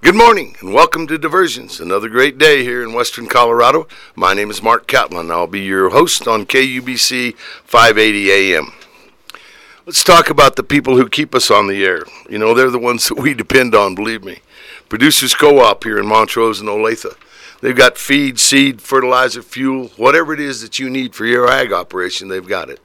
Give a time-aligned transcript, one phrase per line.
[0.00, 1.80] Good morning and welcome to Diversions.
[1.80, 3.88] Another great day here in Western Colorado.
[4.14, 5.28] My name is Marc Catlin.
[5.32, 8.72] I'll be your host on KUBC 580 AM.
[9.86, 12.04] Let's talk about the people who keep us on the air.
[12.30, 14.38] You know, they're the ones that we depend on, believe me.
[14.88, 17.16] Producers Co op here in Montrose and Olathe.
[17.60, 21.72] They've got feed, seed, fertilizer, fuel, whatever it is that you need for your ag
[21.72, 22.78] operation, they've got it.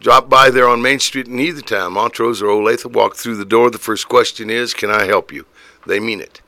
[0.00, 2.84] Drop by there on Main Street in either town, Montrose or Olathe.
[2.90, 3.70] Walk through the door.
[3.70, 5.46] The first question is, "Can I help you?"
[5.86, 6.40] They mean it.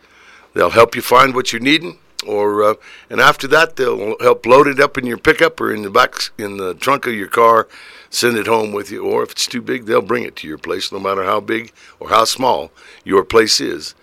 [0.55, 2.75] They'll help you find what you're needing, or uh,
[3.11, 6.15] and after that, they'll help load it up in your pickup or in the back
[6.39, 7.69] in the trunk of your car,
[8.11, 9.05] send it home with you.
[9.05, 11.73] Or if it's too big, they'll bring it to your place, no matter how big
[11.99, 12.71] or how small
[13.05, 13.95] your place is.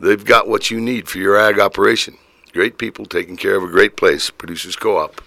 [0.00, 2.16] They've got what you need for your ag operation.
[2.52, 4.30] Great people taking care of a great place.
[4.30, 5.20] Producers Co-op.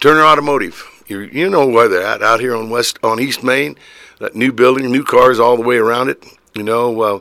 [0.00, 1.04] Turner Automotive.
[1.06, 3.76] You, you know where they're at out here on West on East Main.
[4.18, 6.24] That new building, new cars all the way around it.
[6.54, 7.18] You know, uh,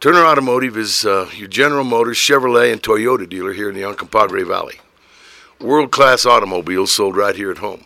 [0.00, 4.46] Turner Automotive is uh, your General Motors, Chevrolet, and Toyota dealer here in the Uncompahgre
[4.46, 4.80] Valley.
[5.60, 7.84] World-class automobiles sold right here at home.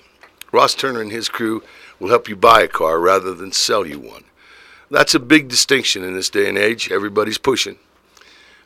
[0.52, 1.64] Ross Turner and his crew
[1.98, 4.22] will help you buy a car rather than sell you one.
[4.92, 6.88] That's a big distinction in this day and age.
[6.88, 7.78] Everybody's pushing.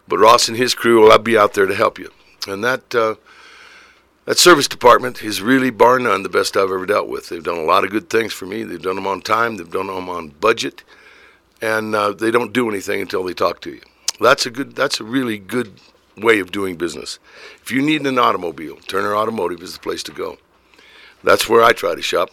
[0.06, 2.12] But Ross and his crew will be out there to help you.
[2.46, 3.14] And that uh,
[4.26, 7.30] that service department is really, bar none, the best I've ever dealt with.
[7.30, 8.62] They've done a lot of good things for me.
[8.62, 9.56] They've done them on time.
[9.56, 10.84] They've done them on budget,
[11.60, 13.80] and uh, they don't do anything until they talk to you.
[14.20, 14.74] That's a good.
[14.74, 15.80] That's a really good
[16.16, 17.18] way of doing business.
[17.62, 20.38] If you need an automobile, Turner Automotive is the place to go.
[21.22, 22.30] That's where I try to shop.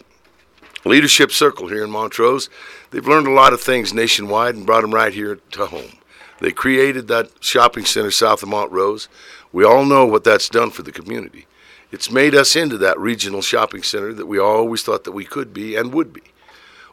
[0.83, 2.49] Leadership Circle here in Montrose.
[2.91, 5.97] They've learned a lot of things nationwide and brought them right here to home.
[6.39, 9.07] They created that shopping center south of Montrose.
[9.51, 11.47] We all know what that's done for the community.
[11.91, 15.53] It's made us into that regional shopping center that we always thought that we could
[15.53, 16.21] be and would be.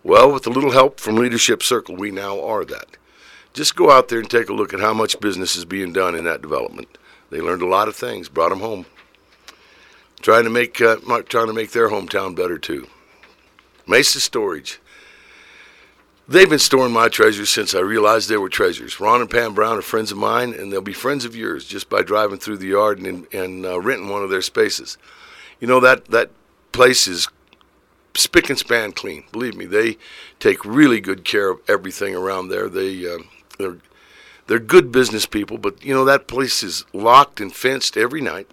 [0.04, 2.96] Well, with a little help from Leadership Circle, we now are that.
[3.52, 6.14] Just go out there and take a look at how much business is being done
[6.14, 6.98] in that development.
[7.30, 8.86] They learned a lot of things, brought them home,
[10.20, 10.96] trying to make uh,
[11.28, 12.88] trying to make their hometown better too.
[13.86, 14.80] Mesa Storage.
[16.28, 19.00] They've been storing my treasures since I realized they were treasures.
[19.00, 21.90] Ron and Pam Brown are friends of mine, and they'll be friends of yours just
[21.90, 24.96] by driving through the yard and, and uh, renting one of their spaces.
[25.60, 26.30] You know that that
[26.70, 27.28] place is
[28.14, 29.24] spick and span clean.
[29.32, 29.98] Believe me, they
[30.38, 32.68] take really good care of everything around there.
[32.68, 33.18] They uh,
[33.58, 33.78] they're
[34.46, 38.50] they're good business people, but you know that place is locked and fenced every night.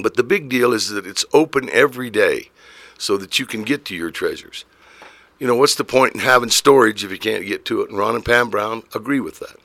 [0.00, 2.50] But the big deal is that it's open every day,
[2.96, 4.64] so that you can get to your treasures
[5.38, 7.90] you know, what's the point in having storage if you can't get to it?
[7.90, 9.56] And Ron and Pam Brown agree with that.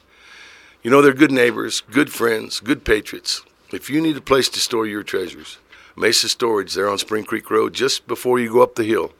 [0.83, 3.41] You know, they're good neighbors, good friends, good patriots.
[3.71, 5.57] If you need a place to store your treasures,
[5.95, 9.13] Mesa Storage, there on Spring Creek Road, just before you go up the hill,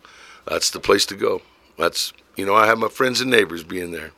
[0.48, 1.42] that's the place to go.
[1.78, 4.12] That's, you know, I have my friends and neighbors being there.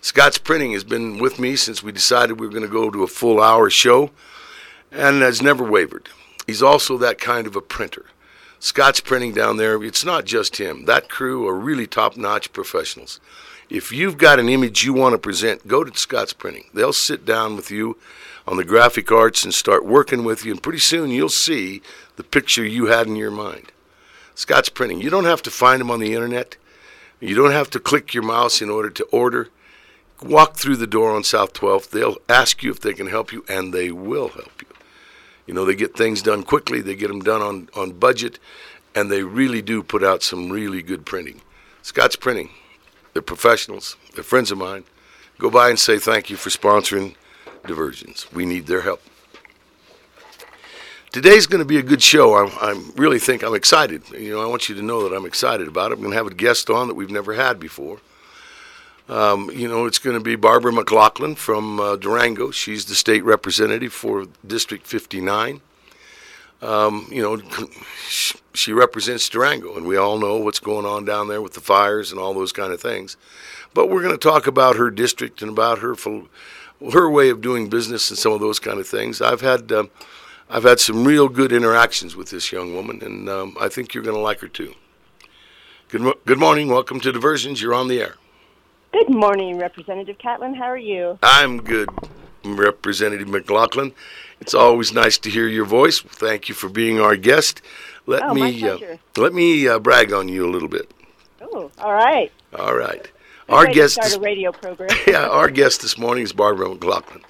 [0.00, 3.02] Scott's Printing has been with me since we decided we were going to go to
[3.02, 4.10] a full hour show
[4.92, 6.08] and has never wavered.
[6.46, 8.06] He's also that kind of a printer.
[8.58, 10.84] Scott's printing down there, it's not just him.
[10.84, 13.20] That crew are really top notch professionals.
[13.70, 16.64] If you've got an image you want to present, go to Scott's Printing.
[16.74, 17.96] They'll sit down with you
[18.46, 21.82] on the graphic arts and start working with you, and pretty soon you'll see
[22.16, 23.72] the picture you had in your mind.
[24.34, 25.00] Scott's Printing.
[25.00, 26.56] You don't have to find them on the internet.
[27.20, 29.48] You don't have to click your mouse in order to order.
[30.22, 31.90] Walk through the door on South 12th.
[31.90, 34.68] They'll ask you if they can help you, and they will help you.
[35.46, 38.38] You know, they get things done quickly, they get them done on, on budget,
[38.94, 41.42] and they really do put out some really good printing.
[41.82, 42.50] Scott's Printing,
[43.12, 44.84] they're professionals, they're friends of mine.
[45.38, 47.14] Go by and say thank you for sponsoring
[47.66, 48.30] Diversions.
[48.32, 49.02] We need their help.
[51.12, 52.34] Today's going to be a good show.
[52.34, 54.02] I, I really think I'm excited.
[54.10, 55.94] You know, I want you to know that I'm excited about it.
[55.94, 58.00] I'm going to have a guest on that we've never had before.
[59.08, 62.50] Um, you know, it's going to be Barbara McLachlan from uh, Durango.
[62.50, 65.60] She's the state representative for District 59.
[66.62, 67.40] Um, you know,
[68.08, 72.10] she represents Durango, and we all know what's going on down there with the fires
[72.10, 73.16] and all those kind of things.
[73.74, 75.94] But we're going to talk about her district and about her
[76.92, 79.20] her way of doing business and some of those kind of things.
[79.20, 79.90] I've had um,
[80.48, 84.04] I've had some real good interactions with this young woman, and um, I think you're
[84.04, 84.74] going to like her too.
[85.88, 86.68] Good, mo- good morning.
[86.68, 87.62] Welcome to Diversions.
[87.62, 88.16] You're on the air.
[88.92, 90.54] Good morning, Representative Catlin.
[90.54, 91.18] How are you?
[91.22, 91.88] I'm good,
[92.44, 93.92] Representative McLachlan.
[94.40, 96.00] It's always nice to hear your voice.
[96.00, 97.62] Thank you for being our guest.
[98.06, 98.78] Let oh, me uh,
[99.16, 100.90] let me uh, brag on you a little bit.
[101.40, 102.30] Oh, all right.
[102.56, 103.10] All right.
[103.48, 104.90] Our guest start this, a radio program.
[105.06, 107.22] yeah, our guest this morning is Barbara McLachlan.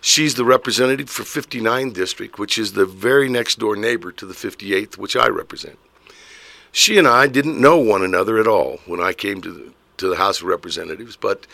[0.00, 4.34] She's the representative for 59 District, which is the very next door neighbor to the
[4.34, 5.78] 58th, which I represent.
[6.72, 10.08] She and I didn't know one another at all when I came to the, to
[10.08, 11.46] the House of Representatives, but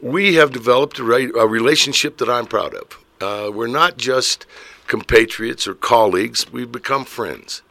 [0.00, 2.98] we have developed a, re- a relationship that I'm proud of.
[3.20, 4.44] Uh, we're not just
[4.86, 7.62] compatriots or colleagues, we've become friends.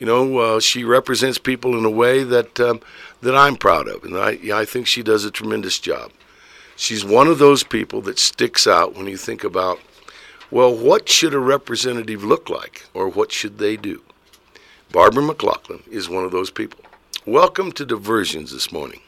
[0.00, 2.80] You know, uh, she represents people in a way that um,
[3.20, 6.10] that I'm proud of, and I, I think she does a tremendous job.
[6.74, 9.78] She's one of those people that sticks out when you think about,
[10.50, 14.00] well, what should a representative look like, or what should they do?
[14.90, 16.80] Barbara McLachlan is one of those people.
[17.26, 19.02] Welcome to Diversions this morning.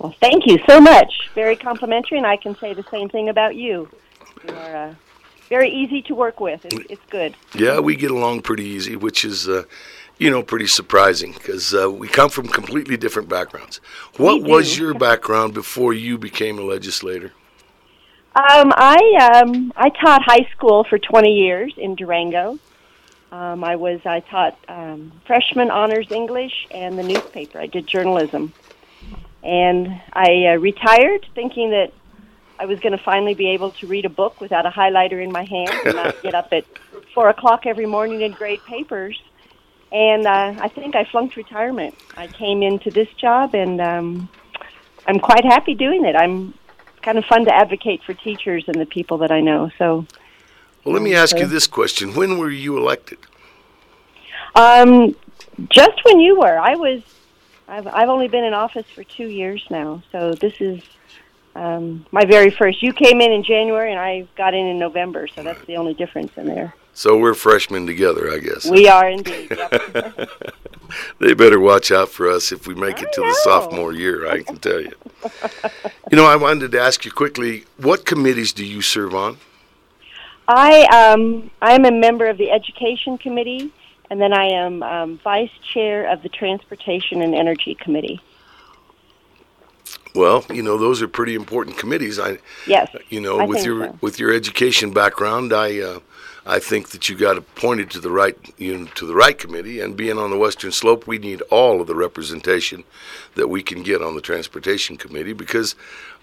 [0.00, 1.30] Well, thank you so much.
[1.36, 3.88] Very complimentary, and I can say the same thing about you.
[4.48, 4.96] You are
[5.50, 6.64] very easy to work with.
[6.64, 7.36] It's, it's good.
[7.54, 9.64] Yeah, we get along pretty easy, which is, uh,
[10.16, 13.80] you know, pretty surprising because uh, we come from completely different backgrounds.
[14.16, 17.32] What was your background before you became a legislator?
[18.34, 22.60] Um, I um, I taught high school for 20 years in Durango.
[23.32, 27.58] Um, I was I taught um, freshman honors English and the newspaper.
[27.58, 28.52] I did journalism,
[29.42, 31.92] and I uh, retired thinking that
[32.60, 35.32] I was going to finally be able to read a book without a highlighter in
[35.32, 36.66] my hand and not get up at
[37.14, 39.18] four o'clock every morning and grade papers.
[39.90, 41.94] And uh, I think I flunked retirement.
[42.18, 44.28] I came into this job, and um,
[45.06, 46.14] I'm quite happy doing it.
[46.14, 46.52] I'm
[47.00, 49.70] kind of fun to advocate for teachers and the people that I know.
[49.78, 50.06] So,
[50.84, 53.18] Well, let me ask you this question: When were you elected?
[54.54, 55.16] um,
[55.70, 57.00] just when you were, I was.
[57.66, 60.82] I've I've only been in office for two years now, so this is
[61.60, 62.82] um, my very first.
[62.82, 65.92] You came in in January, and I got in in November, so that's the only
[65.92, 66.74] difference in there.
[66.94, 68.64] So we're freshmen together, I guess.
[68.64, 69.50] We are indeed.
[69.50, 70.30] Yep.
[71.18, 74.26] they better watch out for us if we make it I to the sophomore year.
[74.26, 74.92] I can tell you.
[76.10, 79.36] you know, I wanted to ask you quickly: What committees do you serve on?
[80.48, 83.70] I um, I am a member of the Education Committee,
[84.08, 88.18] and then I am um, vice chair of the Transportation and Energy Committee.
[90.14, 92.18] Well, you know, those are pretty important committees.
[92.18, 92.94] I, Yes.
[93.08, 93.98] you know, I with your so.
[94.00, 96.00] with your education background, I uh,
[96.46, 99.80] I think that you got appointed to the right you know, to the right committee.
[99.80, 102.84] And being on the Western Slope, we need all of the representation
[103.36, 105.74] that we can get on the transportation committee because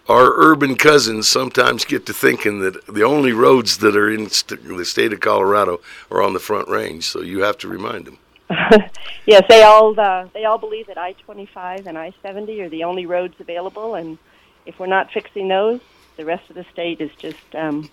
[0.10, 4.64] our urban cousins sometimes get to thinking that the only roads that are in st-
[4.66, 7.04] the state of Colorado are on the Front Range.
[7.04, 8.18] So you have to remind them.
[9.26, 12.70] yes, they all uh, they all believe that I twenty five and I seventy are
[12.70, 14.18] the only roads available, and
[14.66, 15.82] if we're not fixing those,
[16.16, 17.90] the rest of the state is just um,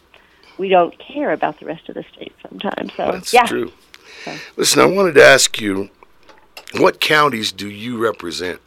[0.56, 2.92] we don't care about the rest of the state sometimes.
[2.94, 3.72] So That's yeah, true.
[4.22, 4.38] Okay.
[4.56, 5.90] Listen, I wanted to ask you,
[6.78, 8.60] what counties do you represent?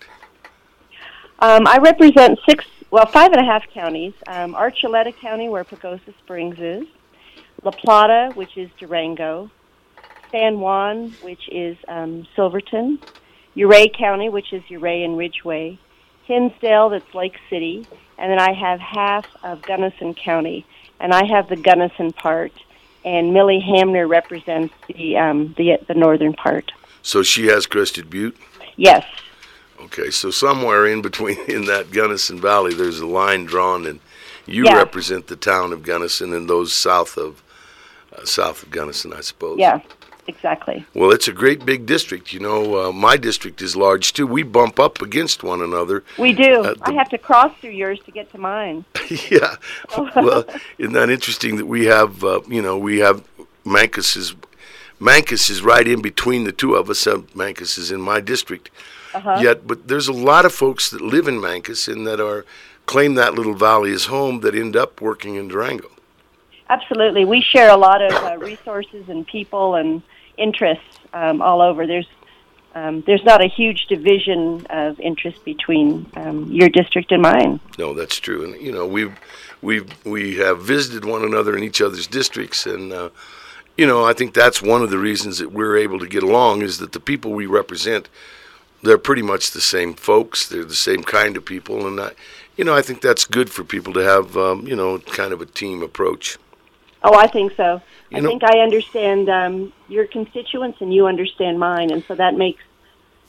[1.39, 6.13] um, I represent six, well, five and a half counties: um, Archuleta County, where Pagosa
[6.19, 6.85] Springs is,
[7.63, 9.49] La Plata, which is Durango,
[10.31, 12.99] San Juan, which is um, Silverton,
[13.55, 15.79] Ouray County, which is Ouray and Ridgway,
[16.25, 17.87] Hinsdale, that's Lake City,
[18.17, 20.65] and then I have half of Gunnison County,
[20.99, 22.51] and I have the Gunnison part,
[23.05, 26.71] and Millie Hamner represents the um, the the northern part.
[27.01, 28.35] So she has Crested Butte.
[28.75, 29.05] Yes,
[29.79, 33.99] Okay, so somewhere in between in that Gunnison Valley, there's a line drawn, and
[34.45, 34.75] you Yeah.
[34.77, 37.41] represent the town of Gunnison and those south of
[38.15, 39.59] uh, south of Gunnison, I suppose.
[39.59, 39.79] yeah,
[40.27, 40.85] exactly.
[40.93, 42.33] Well, it's a great big district.
[42.33, 44.27] You know, uh, my district is large too.
[44.27, 46.03] We bump up against one another.
[46.17, 46.63] We do.
[46.63, 48.85] Uh, I have to cross through yours to get to mine.
[49.29, 49.55] yeah.
[50.15, 50.45] Well,
[50.77, 53.23] isn't that interesting that we have, uh, you know, we have
[53.65, 54.35] Mancos is
[54.99, 57.05] Mancos is right in between the two of us.
[57.05, 58.71] Uh, Mancos is in my district.
[59.13, 59.39] Uh-huh.
[59.41, 62.45] Yet, but there's a lot of folks that live in Mancos and that are
[62.85, 65.89] claim that little valley as home that end up working in Durango.
[66.69, 67.25] Absolutely.
[67.25, 70.01] We share a lot of uh, resources and people and
[70.37, 71.87] interests um, all over.
[71.87, 72.07] There's
[72.75, 77.59] um, there's not a huge division of interest between um, your district and mine.
[77.79, 78.43] No, that's true.
[78.43, 79.17] And you know, we've
[79.61, 83.09] we've we have visited one another in each other's districts, and uh,
[83.77, 86.61] you know, I think that's one of the reasons that we're able to get along
[86.61, 88.09] is that the people we represent,
[88.83, 90.47] they're pretty much the same folks.
[90.47, 92.11] They're the same kind of people, and I,
[92.57, 95.41] you know, I think that's good for people to have, um, you know, kind of
[95.41, 96.37] a team approach.
[97.03, 97.81] Oh, I think so.
[98.09, 102.15] You I know- think I understand um, your constituents and you understand mine, and so
[102.15, 102.63] that makes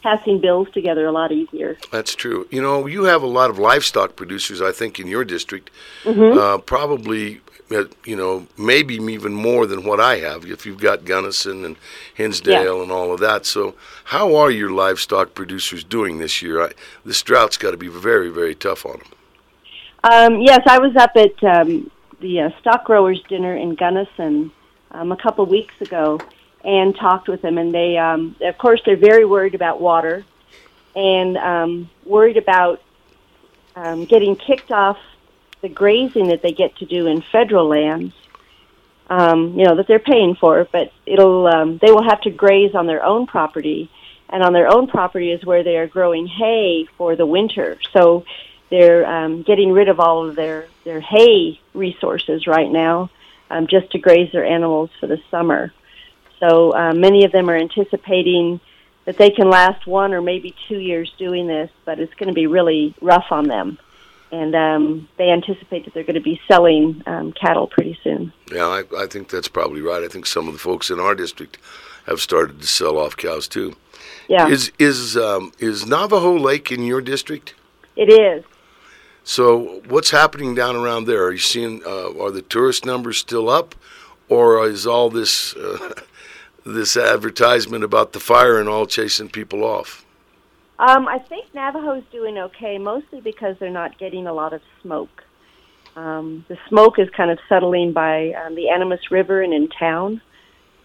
[0.03, 1.77] passing bills together a lot easier.
[1.91, 2.47] That's true.
[2.51, 5.71] You know, you have a lot of livestock producers, I think, in your district.
[6.05, 6.39] Mm-hmm.
[6.39, 7.41] Uh, probably,
[7.73, 10.47] uh, you know, maybe even more than what I have.
[10.47, 11.77] If you've got Gunnison and
[12.15, 13.45] Hinsdale and all of that.
[13.45, 16.63] So, how are your livestock producers doing this year?
[16.63, 16.73] I,
[17.05, 19.09] this drought's got to be very, very tough on them.
[20.05, 24.51] Um, yes, I was up at um, the uh, stock growers dinner in Gunnison
[24.91, 26.21] um, a couple weeks ago
[26.65, 27.59] and talked with them.
[27.59, 30.25] And they, um, of course, they're very worried about water
[30.97, 32.83] and um, worried about
[33.77, 34.99] um, getting kicked off
[35.61, 38.15] the grazing that they get to do in federal lands,
[39.09, 42.75] um, you know, that they're paying for, but it'll um, they will have to graze
[42.75, 43.91] on their own property,
[44.29, 47.79] and on their own property is where they are growing hay for the winter.
[47.93, 48.25] So
[48.71, 53.11] they're um, getting rid of all of their their hay resources right now,
[53.51, 55.73] um, just to graze their animals for the summer.
[56.41, 58.61] So uh, many of them are anticipating
[59.05, 62.35] that they can last one or maybe two years doing this, but it's going to
[62.35, 63.79] be really rough on them.
[64.31, 68.35] And um, they anticipate that they're going to be selling um, cattle pretty soon.
[68.53, 70.03] Yeah, I, I think that's probably right.
[70.03, 71.57] I think some of the folks in our district
[72.07, 73.75] have started to sell off cows too.
[74.29, 74.49] Yeah.
[74.49, 77.55] Is is um, is Navajo Lake in your district?
[77.97, 78.45] It is.
[79.29, 81.25] So what's happening down around there?
[81.25, 81.83] Are you seeing?
[81.85, 83.75] Uh, are the tourist numbers still up,
[84.31, 85.93] or is all this uh,
[86.65, 90.07] this advertisement about the fire and all chasing people off?
[90.79, 95.23] Um, I think Navajo's doing okay, mostly because they're not getting a lot of smoke.
[95.95, 100.23] Um, the smoke is kind of settling by um, the Animas River and in town.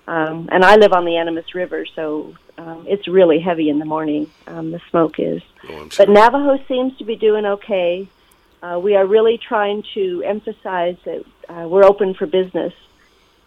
[0.05, 3.85] Um, and I live on the Animas River, so um, it's really heavy in the
[3.85, 4.29] morning.
[4.47, 5.41] Um, the smoke is.
[5.69, 8.09] Oh, but Navajo seems to be doing okay.
[8.63, 12.73] Uh, we are really trying to emphasize that uh, we're open for business.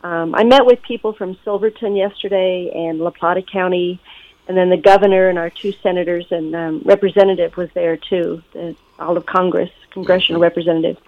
[0.03, 3.99] Um, I met with people from Silverton yesterday and La Plata County,
[4.47, 8.77] and then the governor and our two senators and um, representative was there too, the,
[8.99, 10.99] all of Congress, congressional representative,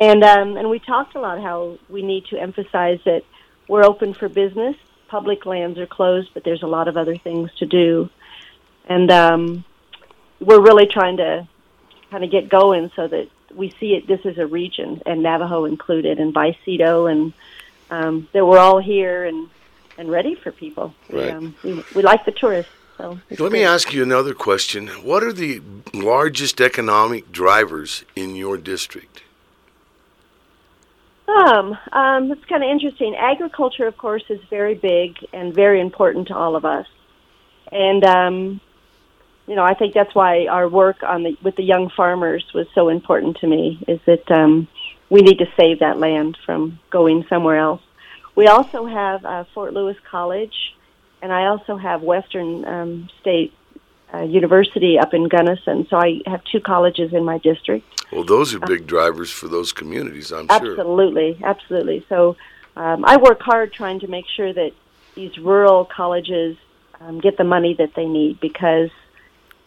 [0.00, 3.22] and um, and we talked a lot how we need to emphasize that
[3.68, 4.74] we're open for business.
[5.06, 8.10] Public lands are closed, but there's a lot of other things to do,
[8.88, 9.64] and um,
[10.40, 11.46] we're really trying to
[12.10, 14.06] kind of get going so that we see it.
[14.06, 17.32] This is a region, and Navajo included, and Vallecito, and
[17.90, 19.48] um, that we're all here and
[19.96, 20.94] and ready for people.
[21.10, 21.24] Right.
[21.24, 22.72] We, um, we, we like the tourists.
[22.96, 23.52] So Let great.
[23.52, 24.88] me ask you another question.
[24.88, 25.60] What are the
[25.94, 29.22] largest economic drivers in your district?
[31.28, 33.14] Um, um, that's kind of interesting.
[33.14, 36.86] Agriculture, of course, is very big and very important to all of us.
[37.70, 38.60] And um,
[39.48, 42.66] you know, I think that's why our work on the with the young farmers was
[42.74, 43.82] so important to me.
[43.88, 44.68] Is that um,
[45.10, 47.82] we need to save that land from going somewhere else.
[48.34, 50.54] We also have uh, Fort Lewis College,
[51.22, 53.52] and I also have Western um, State
[54.12, 55.86] uh, University up in Gunnison.
[55.88, 57.86] So I have two colleges in my district.
[58.12, 60.72] Well, those are big drivers for those communities, I'm sure.
[60.72, 62.06] Absolutely, absolutely.
[62.08, 62.36] So
[62.76, 64.72] um, I work hard trying to make sure that
[65.14, 66.56] these rural colleges
[67.00, 68.90] um, get the money that they need because,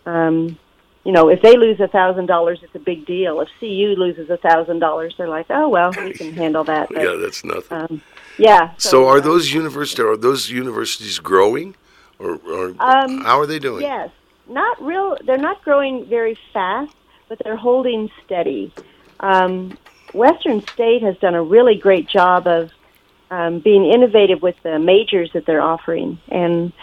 [0.06, 0.58] um,
[1.04, 3.42] you know, if they lose a thousand dollars, it's a big deal.
[3.42, 6.90] If CU loses a thousand dollars, they're like, oh well, we can handle that.
[6.94, 7.78] But, Yeah, that's nothing.
[7.78, 8.02] um,
[8.38, 8.72] yeah.
[8.78, 11.76] so, are uh, those universities are those universities growing,
[12.20, 13.82] or, or Um, how are they doing?
[13.82, 14.12] Yes,
[14.48, 15.18] not real.
[15.26, 16.96] They're not growing very fast,
[17.30, 18.74] but they're holding steady.
[19.20, 19.78] Um,
[20.14, 22.72] Western State has done a really great job of
[23.32, 26.74] um, being innovative with the majors that they're offering, and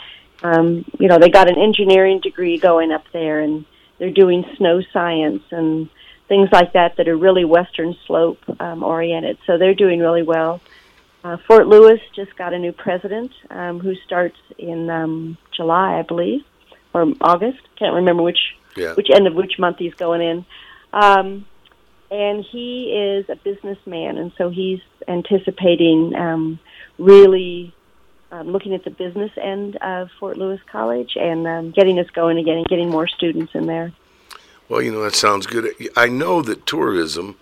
[0.42, 3.64] um, you know they got an engineering degree going up there, and
[3.99, 5.88] they're doing snow science and
[6.28, 9.38] things like that that are really Western Slope um, oriented.
[9.47, 10.61] So they're doing really well.
[11.25, 16.02] Uh, Fort Lewis just got a new president um, who starts in um, July, I
[16.02, 16.42] believe,
[16.95, 17.59] or August.
[17.76, 18.38] Can't remember which
[18.76, 18.95] Yeah.
[18.95, 20.45] which end of which month he's going in.
[20.92, 21.47] Um,
[22.11, 26.59] and he is a businessman, and so he's anticipating um,
[26.99, 27.75] really
[28.30, 32.38] um, looking at the business end of Fort Lewis College and um, getting us going
[32.38, 33.92] again and getting more students in there.
[34.68, 35.73] Well, you know that sounds good.
[35.97, 37.37] I know that tourism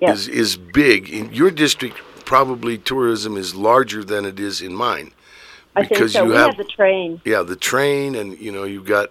[0.00, 1.98] is is big in your district.
[2.24, 5.12] Probably tourism is larger than it is in mine
[5.78, 6.24] I think because so.
[6.24, 7.20] you we have have the train.
[7.24, 9.10] yeah the train and you know you've got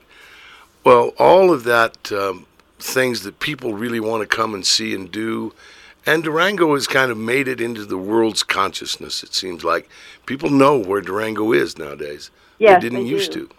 [0.83, 2.45] well all of that um,
[2.79, 5.53] things that people really want to come and see and do
[6.07, 9.89] and durango has kind of made it into the world's consciousness it seems like
[10.25, 13.47] people know where durango is nowadays Yes, they didn't they used do.
[13.47, 13.53] to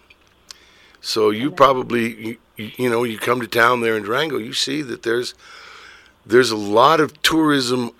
[1.00, 4.82] so you probably you, you know you come to town there in durango you see
[4.82, 5.34] that there's
[6.26, 7.92] there's a lot of tourism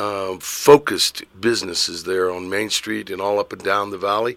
[0.00, 4.36] uh, focused businesses there on main street and all up and down the valley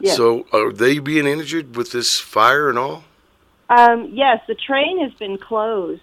[0.00, 0.16] Yes.
[0.16, 3.04] so are they being injured with this fire and all?
[3.70, 6.02] Um, yes, the train has been closed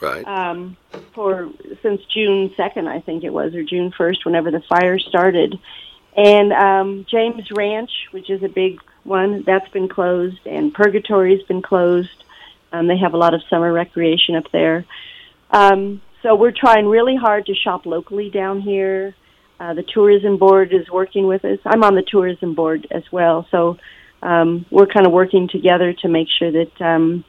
[0.00, 0.26] Right.
[0.26, 0.76] um,
[1.14, 1.50] for
[1.82, 5.58] since June second, I think it was, or June first, whenever the fire started.
[6.16, 11.62] And um, James Ranch, which is a big one, that's been closed, and Purgatory's been
[11.62, 12.24] closed.
[12.72, 14.84] Um, they have a lot of summer recreation up there.
[15.50, 19.14] Um, so we're trying really hard to shop locally down here.
[19.58, 21.58] Uh, the tourism board is working with us.
[21.64, 23.78] I'm on the tourism board as well, so
[24.22, 27.24] um, we're kind of working together to make sure that um,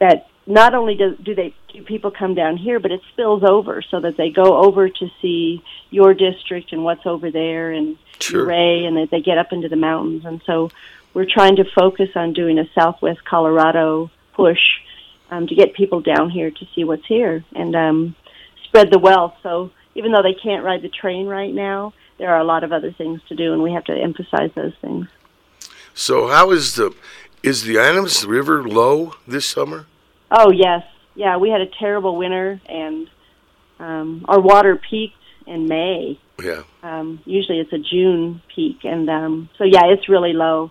[0.00, 3.82] that not only do, do they do people come down here, but it spills over
[3.82, 8.44] so that they go over to see your district and what's over there and Sure.
[8.44, 10.24] Ray, and that they get up into the mountains.
[10.24, 10.70] And so
[11.14, 14.60] we're trying to focus on doing a Southwest Colorado push
[15.30, 18.16] um, to get people down here to see what's here and um,
[18.64, 19.34] spread the wealth.
[19.42, 22.72] So even though they can't ride the train right now, there are a lot of
[22.72, 25.06] other things to do, and we have to emphasize those things.
[25.94, 26.94] So how is the
[27.42, 29.86] is the Animas River low this summer?
[30.30, 30.82] Oh yes,
[31.14, 31.36] yeah.
[31.36, 33.08] We had a terrible winter, and
[33.78, 35.14] um, our water peaked
[35.46, 36.18] in May.
[36.42, 36.62] Yeah.
[36.82, 40.70] Um, usually it's a June peak, and um, so yeah, it's really low.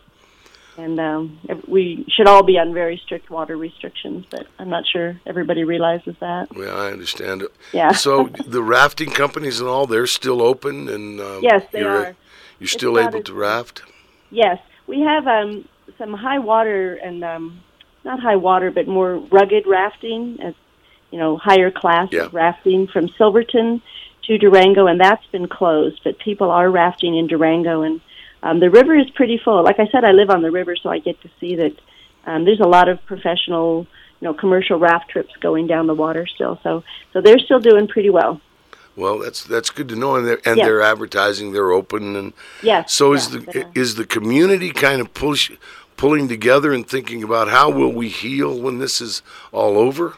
[0.78, 5.20] And um, we should all be on very strict water restrictions, but I'm not sure
[5.26, 6.50] everybody realizes that.
[6.56, 7.52] Yeah, I understand it.
[7.74, 7.94] Yeah.
[7.94, 12.16] So the rafting companies and all, they're still open, and um, yes, they you're, are.
[12.60, 13.82] You're still able as- to raft.
[14.30, 17.64] Yes, we have um, some high water and um,
[18.08, 20.56] not high water, but more rugged rafting, as
[21.12, 22.30] you know, higher class Yeah.
[22.32, 23.82] rafting from Silverton
[24.26, 26.02] to Durango, and that's been closed.
[26.04, 28.02] But people are rafting in Durango, and
[28.44, 29.64] um, the river is pretty full.
[29.64, 31.74] Like I said, I live on the river, so I get to see that
[32.26, 33.88] um, there's a lot of professional,
[34.20, 36.60] you know, commercial raft trips going down the water still.
[36.64, 36.84] So,
[37.14, 38.42] so they're still doing pretty well.
[38.96, 40.66] Well, that's that's good to know, and they're and Yeah.
[40.66, 42.34] they're advertising, they're open, and
[42.64, 42.92] Yes.
[42.92, 45.52] so is yeah, the is the community kind of push
[45.98, 50.16] pulling together and thinking about how will we heal when this is all over?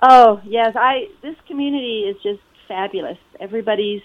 [0.00, 1.08] Oh yes, I.
[1.22, 3.18] This community is just fabulous.
[3.40, 4.02] Everybody's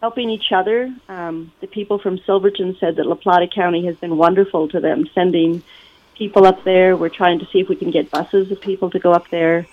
[0.00, 0.94] helping each other.
[1.08, 5.08] Um, the people from Silverton said that La Plata County has been wonderful to them,
[5.14, 5.62] sending
[6.16, 6.96] people up there.
[6.96, 9.66] We're trying to see if we can get buses of people to go up there,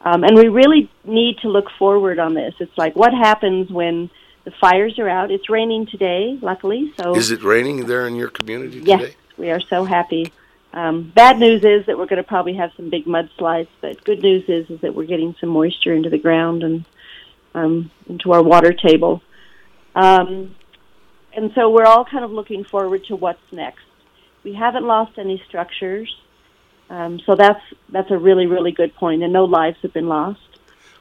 [0.00, 2.54] um, and we really need to look forward on this.
[2.58, 4.08] It's like what happens when
[4.44, 5.30] the fires are out.
[5.30, 6.92] It's raining today, luckily.
[6.98, 8.98] So Is it raining there in your community today?
[8.98, 9.14] Yes?
[9.36, 10.32] We are so happy.
[10.72, 14.22] Um, bad news is that we're going to probably have some big mudslides, but good
[14.22, 16.84] news is is that we're getting some moisture into the ground and
[17.54, 19.22] um, into our water table.
[19.94, 20.56] Um,
[21.32, 23.84] and so we're all kind of looking forward to what's next.
[24.42, 26.14] We haven't lost any structures,
[26.90, 30.40] um, so that's that's a really really good point, and no lives have been lost.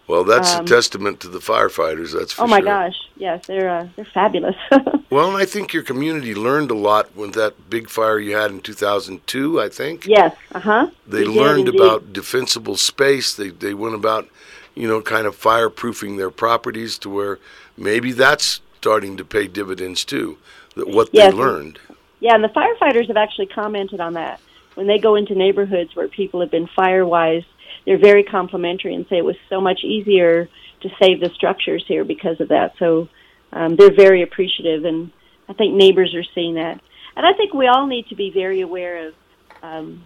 [0.07, 2.11] Well, that's Um, a testament to the firefighters.
[2.17, 2.45] That's for sure.
[2.45, 2.65] oh my sure.
[2.65, 4.55] gosh, yes, they're uh, they're fabulous.
[5.09, 8.49] Well, and I think your community learned a lot with that big fire you had
[8.49, 9.61] in 2002.
[9.61, 10.89] I think yes, uh huh.
[11.07, 13.31] they learned about defensible space.
[13.35, 14.27] They they went about,
[14.73, 17.37] you know, kind of fireproofing their properties to where
[17.77, 20.37] maybe that's starting to pay dividends too.
[20.75, 21.31] That what Yes.
[21.31, 21.77] they learned.
[22.19, 24.39] Yeah, and the firefighters have actually commented on that.
[24.73, 27.43] When they go into neighborhoods where people have been fire wise,
[27.85, 30.49] they're very complimentary and say it was so much easier
[30.81, 32.73] to save the structures here because of that.
[32.77, 33.09] So
[33.51, 35.11] um, they're very appreciative, and
[35.47, 36.81] I think neighbors are seeing that.
[37.15, 39.13] And I think we all need to be very aware of
[39.61, 40.03] um,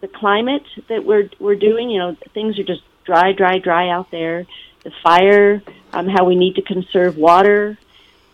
[0.00, 1.90] the climate that we're we're doing.
[1.90, 4.46] You know, things are just dry, dry, dry out there.
[4.82, 5.62] The fire,
[5.92, 7.76] um, how we need to conserve water,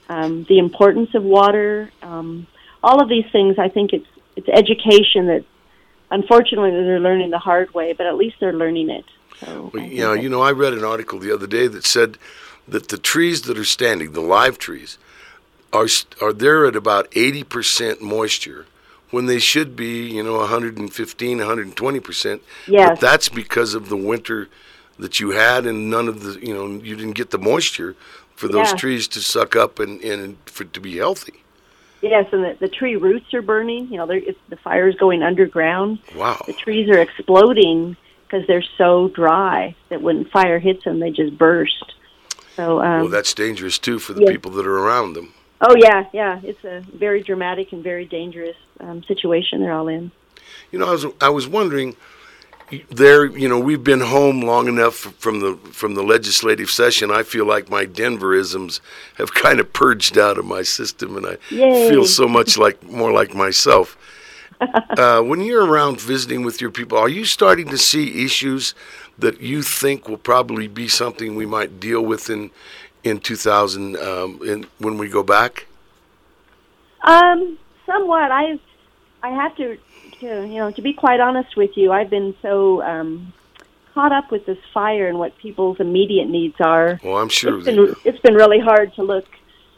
[0.08, 1.90] um, the importance of water.
[2.02, 2.46] Um,
[2.82, 5.44] all of these things, I think it's it's education that
[6.12, 9.04] unfortunately they're learning the hard way, but at least they're learning it.
[9.40, 12.18] So, Well, you know, you know, I read an article the other day that said
[12.68, 14.98] that the trees that are standing, the live trees,
[15.72, 15.88] are
[16.20, 18.66] are there at about 80% moisture
[19.10, 22.40] when they should be, you know, 115, 120%.
[22.66, 22.88] Yes.
[22.88, 24.48] But that's because of the winter
[24.98, 27.96] that you had and none of the, you know, you didn't get the moisture
[28.36, 28.76] for those Yeah.
[28.76, 31.41] trees to suck up and, and for to be healthy.
[32.02, 33.88] Yes, and the, the tree roots are burning.
[33.88, 36.00] You know, they're, it's, the fire is going underground.
[36.14, 36.42] Wow.
[36.46, 41.36] The trees are exploding because they're so dry that when fire hits them, they just
[41.38, 41.84] burst.
[42.56, 44.30] So, um, Well, that's dangerous too for the Yes.
[44.32, 45.32] people that are around them.
[45.60, 50.10] oh yeah, yeah, it's a very dramatic and very dangerous um, situation they're all in.
[50.70, 51.94] You know, I was I was wondering
[52.90, 57.10] there, you know, we've been home long enough from the from the legislative session.
[57.10, 58.80] I feel like my Denverisms
[59.16, 61.88] have kind of purged out of my system, and I Yay.
[61.88, 63.96] feel so much like more like myself.
[64.96, 68.74] uh, when you're around visiting with your people, are you starting to see issues
[69.18, 72.50] that you think will probably be something we might deal with in
[73.04, 75.66] in 2000 um, in, when we go back?
[77.02, 78.30] Um, somewhat.
[78.30, 78.58] I
[79.22, 79.78] I have to,
[80.22, 83.32] to you know, to be quite honest with you, I've been so um,
[83.94, 86.98] caught up with this fire and what people's immediate needs are.
[87.04, 87.56] Well, I'm sure.
[87.58, 89.26] It's been it's been really hard to look,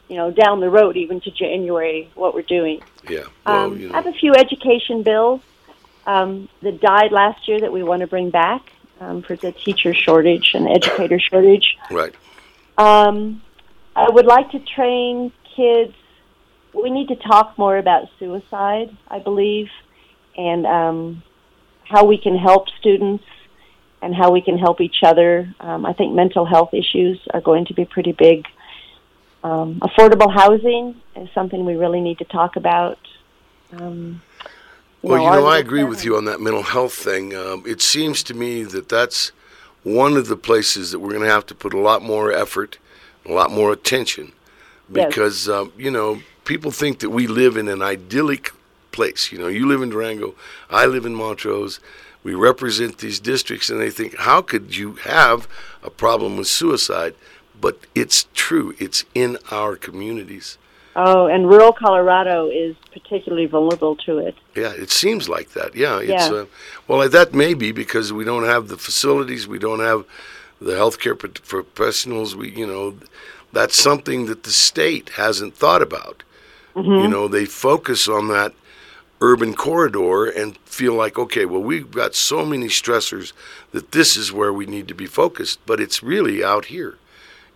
[0.07, 2.81] you know, down the road even to January what we're doing.
[3.09, 3.25] yeah.
[3.45, 5.41] Well, Um, you I have a few education bills
[6.05, 8.61] um, that died last year that we want to bring back
[8.99, 11.77] um, for the teacher shortage and educator shortage.
[11.91, 12.15] Right.
[12.77, 13.41] Um,
[13.95, 15.93] I would like to train kids.
[16.73, 19.69] We need to talk more about suicide, I believe,
[20.37, 21.23] and um,
[21.83, 23.23] how we can help students
[24.01, 25.53] and how we can help each other.
[25.59, 28.45] Um, I think mental health issues are going to be pretty big.
[29.43, 32.99] Um, affordable housing is something we really need to talk about.
[33.73, 34.21] Um,
[35.01, 37.35] you well, know, you know, I agree with you on that mental health thing.
[37.35, 39.31] Um, it seems to me that that's
[39.83, 42.79] one of the places that we're going to have to put a lot more effort,
[43.25, 44.31] a lot more attention,
[44.91, 45.55] because yes.
[45.55, 48.51] um, you know people think that we live in an idyllic
[48.95, 49.31] place.
[49.31, 50.33] You know, you live in Durango,
[50.69, 51.79] I live in Montrose.
[52.23, 55.47] We represent these districts, and they think, how could you have
[55.83, 57.13] a problem with suicide?
[57.61, 58.73] But it's true.
[58.79, 60.57] It's in our communities.
[60.95, 64.35] Oh, and rural Colorado is particularly vulnerable to it.
[64.55, 65.75] Yeah, it seems like that.
[65.75, 66.33] Yeah, it's yeah.
[66.33, 66.45] Uh,
[66.87, 70.05] well, that may be because we don't have the facilities, we don't have
[70.61, 72.35] the healthcare professionals.
[72.35, 72.97] We, you know,
[73.51, 76.23] that's something that the state hasn't thought about.
[76.75, 77.03] Mm-hmm.
[77.03, 78.53] You know, they focus on that
[79.21, 83.33] urban corridor and feel like, okay, well, we've got so many stressors
[83.71, 86.97] that this is where we need to be focused, but it's really out here.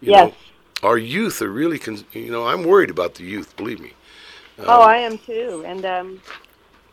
[0.02, 0.32] You yes.
[0.32, 3.94] Know, our youth are really, con- you know, I'm worried about the youth, believe me.
[4.60, 5.64] Um, oh, I am too.
[5.66, 6.22] And, um,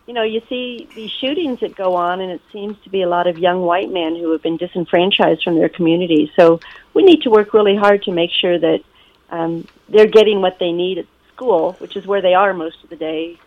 [0.07, 3.09] you know, you see these shootings that go on, and it seems to be a
[3.09, 6.31] lot of young white men who have been disenfranchised from their communities.
[6.37, 6.61] So
[6.95, 8.83] we need to work really hard to make sure that
[9.31, 12.91] um, they're getting what they need at school, which is where they are most of
[12.91, 13.39] the day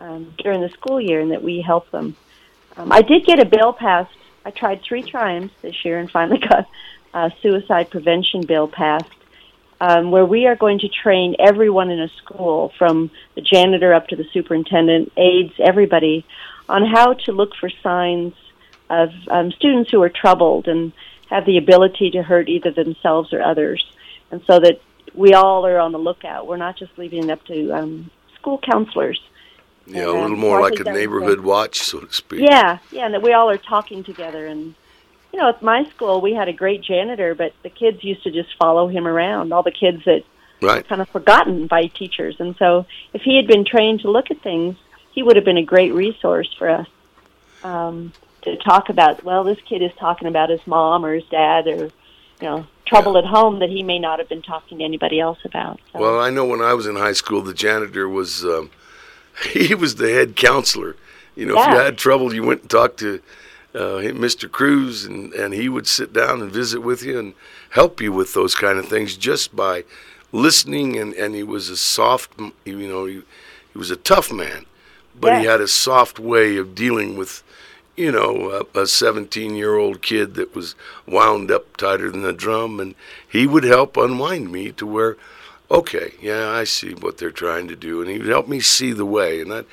[0.00, 2.16] um, during the school year, and that we help them.
[2.76, 4.14] Um, I did get a bill passed.
[4.44, 6.68] I tried three times this year and finally got
[7.12, 9.10] a suicide prevention bill passed
[9.80, 14.08] um, where we are going to train everyone in a school, from the janitor up
[14.08, 16.26] to the superintendent, aides, everybody,
[16.68, 18.34] on how to look for signs
[18.90, 20.92] of um, students who are troubled and
[21.30, 23.84] have the ability to hurt either themselves or others.
[24.30, 24.80] And so that
[25.14, 26.46] we all are on the lookout.
[26.46, 29.20] We're not just leaving it up to um, school counselors.
[29.88, 32.40] Yeah, and, a little more like a neighborhood watch, so to speak.
[32.40, 34.74] Yeah, yeah, and that we all are talking together and
[35.32, 38.30] you know, at my school we had a great janitor, but the kids used to
[38.30, 39.52] just follow him around.
[39.52, 40.24] All the kids that
[40.62, 40.86] right.
[40.88, 44.40] kind of forgotten by teachers, and so if he had been trained to look at
[44.42, 44.76] things,
[45.12, 46.88] he would have been a great resource for us
[47.62, 49.24] um, to talk about.
[49.24, 51.84] Well, this kid is talking about his mom or his dad or
[52.40, 53.20] you know trouble yeah.
[53.20, 55.78] at home that he may not have been talking to anybody else about.
[55.92, 56.00] So.
[56.00, 58.70] Well, I know when I was in high school, the janitor was um,
[59.52, 60.96] he was the head counselor.
[61.34, 61.70] You know, yeah.
[61.70, 63.20] if you had trouble, you went and talked to
[63.74, 64.50] uh, Mr.
[64.50, 67.34] Cruz, and, and he would sit down and visit with you and
[67.70, 69.84] help you with those kind of things just by
[70.32, 70.98] listening.
[70.98, 72.32] And, and he was a soft,
[72.64, 73.22] you know, he,
[73.72, 74.66] he was a tough man,
[75.18, 75.40] but yeah.
[75.40, 77.42] he had a soft way of dealing with,
[77.96, 80.74] you know, a 17 year old kid that was
[81.06, 82.80] wound up tighter than a drum.
[82.80, 82.94] And
[83.28, 85.16] he would help unwind me to where,
[85.70, 88.00] okay, yeah, I see what they're trying to do.
[88.00, 89.40] And he would help me see the way.
[89.40, 89.66] And that,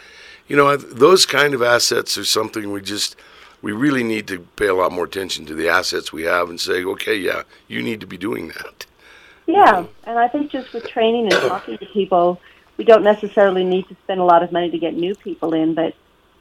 [0.48, 3.16] you know, those kind of assets are something we just,
[3.62, 6.60] we really need to pay a lot more attention to the assets we have and
[6.60, 8.86] say, okay, yeah, you need to be doing that.
[9.48, 12.42] Yeah, and I think just with training and talking to people,
[12.78, 15.76] we don't necessarily need to spend a lot of money to get new people in,
[15.76, 15.94] but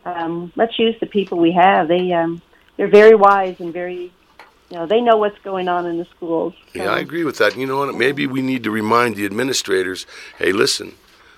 [0.05, 1.89] um, let's use the people we have.
[1.89, 2.43] They um,
[2.77, 4.13] they're very wise and very,
[4.71, 6.55] you know, they know what's going on in the schools.
[6.73, 6.83] So.
[6.83, 7.57] Yeah, I agree with that.
[7.57, 7.95] You know what?
[7.95, 10.07] Maybe we need to remind the administrators,
[10.39, 10.95] hey, listen,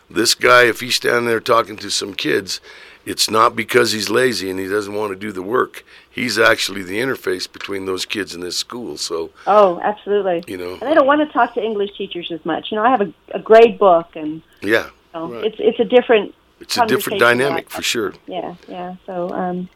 [0.08, 2.60] this guy, if he's standing there talking to some kids,
[3.04, 5.84] it's not because he's lazy and he doesn't want to do the work.
[6.10, 8.96] He's actually the interface between those kids and this school.
[8.96, 10.44] So oh, absolutely.
[10.48, 12.70] You know, and they don't want to talk to English teachers as much.
[12.70, 15.44] You know, I have a, a grade book, and yeah, you know, right.
[15.44, 18.14] it's it's a different it's a different dynamic for sure.
[18.26, 18.96] Yeah, yeah.
[19.06, 19.68] So um,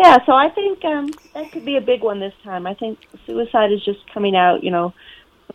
[0.00, 2.66] yeah, so I think um, that could be a big one this time.
[2.66, 4.64] I think suicide is just coming out.
[4.64, 4.94] You know,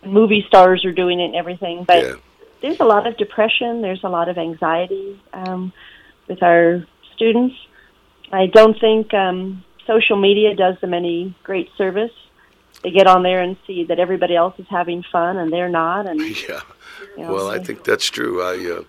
[0.04, 2.02] movie stars are doing it and everything, but.
[2.02, 2.14] Yeah.
[2.62, 3.82] There's a lot of depression.
[3.82, 5.74] There's a lot of anxiety um,
[6.26, 7.54] with our students.
[8.32, 12.12] I don't think um, social media does them any great service.
[12.82, 16.06] They get on there and see that everybody else is having fun and they're not.
[16.06, 16.60] And yeah,
[17.16, 18.42] you know, well, I think that's true.
[18.42, 18.84] I, uh,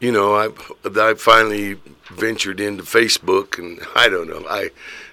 [0.00, 0.48] you know, I
[0.84, 1.78] I finally
[2.10, 4.70] ventured into Facebook, and I don't know, I.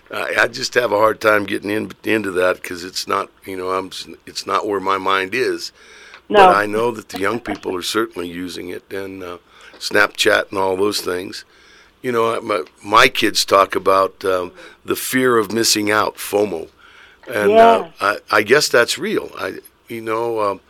[0.10, 3.72] I just have a hard time getting in, into that because it's not, you know,
[3.72, 3.92] I'm.
[4.26, 5.74] It's not where my mind is.
[6.30, 6.38] No.
[6.38, 9.40] But I know that the young people are certainly using it, and uh,
[9.80, 11.44] Snapchat and all those things
[12.02, 14.52] you know, my, my kids talk about um,
[14.86, 16.70] the fear of missing out, FOMO,
[17.28, 17.92] and yeah.
[18.00, 19.32] uh, I, I, guess that's real.
[19.38, 20.62] I, you know, um,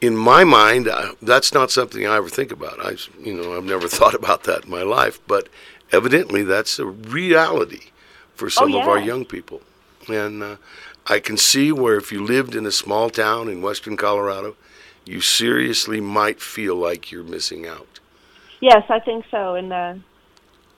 [0.00, 2.84] in my mind, I, that's not something I ever think about.
[2.84, 5.48] I, you know, I've never thought about that in my life, but
[5.92, 7.90] evidently that's a reality
[8.34, 8.82] for some oh, yeah.
[8.82, 9.60] of our young people,
[10.08, 10.56] and uh,
[11.06, 14.56] I can see where if you lived in a small town in western Colorado,
[15.04, 18.00] you seriously might feel like you're missing out.
[18.60, 19.54] Yes, I think so.
[19.54, 19.94] And uh,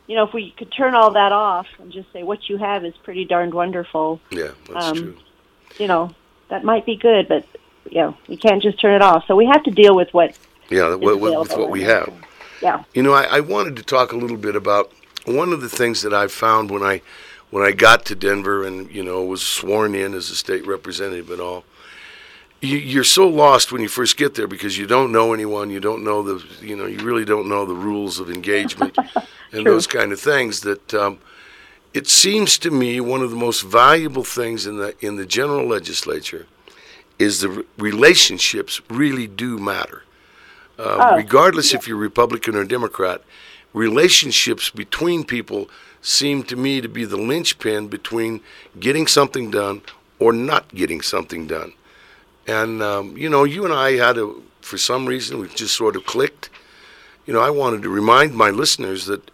[0.07, 2.85] you know, if we could turn all that off and just say what you have
[2.85, 5.19] is pretty darned wonderful, Yeah, that's Um, true.
[5.79, 6.11] you know,
[6.49, 7.47] that might be good, but
[7.91, 9.25] you know, we can't just turn it off.
[9.27, 10.37] So we have to deal with what
[10.71, 12.13] Yeah, with, with, with what we have.
[12.61, 12.85] Yeah.
[12.95, 14.93] You know, I, I wanted to talk a little bit about
[15.25, 17.03] one of the things that I found when I
[17.51, 21.31] when I got to Denver and you know was sworn in as a state representative
[21.31, 21.65] and all.
[22.61, 25.69] You, you're so lost when you first get there because you don't know anyone.
[25.71, 28.97] You don't know the you know you really don't know the rules of engagement
[29.53, 30.61] and those kind of things.
[30.61, 31.19] That um,
[31.93, 35.67] it seems to me one of the most valuable things in the in the general
[35.67, 36.47] legislature
[37.23, 40.03] is the relationships really do matter
[40.79, 43.23] uh, Oh, regardless if you're Republican or Democrat,
[43.73, 45.69] relationships between people
[46.01, 48.41] seem to me to be the linchpin between
[48.81, 49.83] getting something done
[50.19, 51.73] or not getting something done.
[52.47, 55.95] And, um, you know, you and I had a, for some reason, we just sort
[55.95, 56.51] of clicked.
[57.27, 59.31] You know, I wanted to remind my listeners that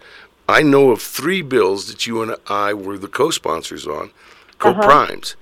[0.48, 4.10] I know of three bills that you and I were the co sponsors on,
[4.58, 5.36] co primes.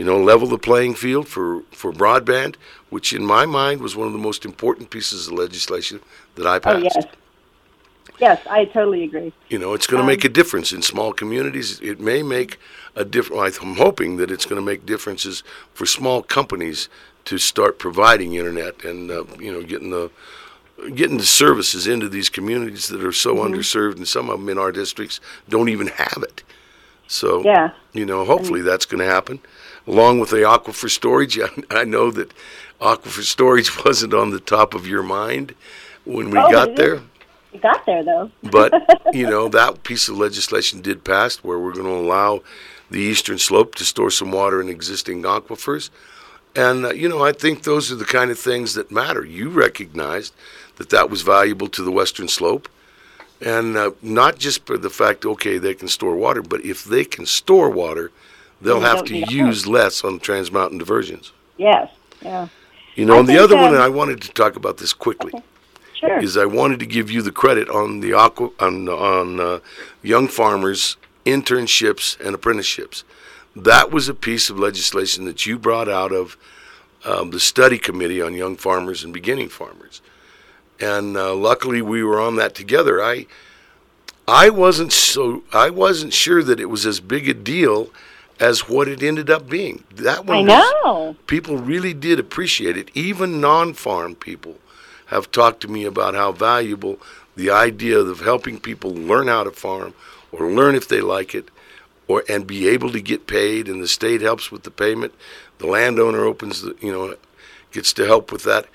[0.00, 2.54] You know, level the playing field for, for broadband,
[2.88, 6.00] which in my mind was one of the most important pieces of legislation
[6.36, 6.76] that I passed.
[6.78, 6.96] Oh passed.
[6.96, 7.14] yes.
[8.18, 9.30] Yes, I totally agree.
[9.50, 11.80] You know, it's going to make a difference in small communities.
[11.80, 12.58] It may make
[12.96, 13.58] a difference.
[13.58, 15.42] I'm hoping that it's going to make differences
[15.74, 16.88] for small companies
[17.26, 20.10] to start providing internet and uh, you know getting the
[20.94, 24.56] getting the services into these communities that are so underserved, and some of them in
[24.56, 26.42] our districts don't even have it.
[27.06, 27.72] So Yeah.
[27.92, 29.40] you know, hopefully that's going to happen.
[29.90, 31.48] Along with the aquifer storage, I,
[31.80, 32.32] I know that
[32.80, 35.54] aquifer storage wasn't on the top of your mind
[36.04, 36.76] when we Oh, got is.
[36.76, 37.00] there.
[37.60, 38.30] Got there though.
[38.44, 38.72] But
[39.12, 42.42] you know that piece of legislation did pass, where we're going to allow
[42.88, 45.90] the eastern slope to store some water in existing aquifers,
[46.54, 49.24] and uh, you know I think those are the kind of things that matter.
[49.24, 50.32] You recognized
[50.76, 52.68] that that was valuable to the western slope,
[53.40, 57.04] and uh, not just for the fact okay they can store water, but if they
[57.04, 58.12] can store water,
[58.60, 61.32] they'll have to use less on trans mountain diversions.
[61.56, 61.90] Yes.
[62.22, 62.48] Yeah.
[62.94, 64.92] You know, I and the other one, um, and I wanted to talk about this
[64.92, 65.32] quickly
[65.94, 66.18] Sure.
[66.18, 69.60] is I wanted to give you the credit on the aqua on on uh,
[70.02, 70.96] young farmers
[71.26, 73.04] internships and apprenticeships.
[73.54, 76.38] That was a piece of legislation that you brought out of
[77.04, 80.00] um, the study committee on young farmers and beginning farmers,
[80.80, 83.02] and uh, luckily we were on that together.
[83.02, 83.26] I
[84.26, 87.90] I wasn't so I wasn't sure that it was as big a deal
[88.40, 89.84] as what it ended up being.
[89.94, 91.16] That one I was- know.
[91.26, 92.90] people really did appreciate it.
[92.94, 94.58] Even non-farm people
[95.06, 96.98] have talked to me about how valuable
[97.36, 99.94] the idea of helping people learn how to farm
[100.32, 101.48] or learn if they like it
[102.08, 105.12] or and be able to get paid and the state helps with the payment.
[105.58, 107.14] The landowner opens the, you know
[107.72, 108.66] gets to help with that.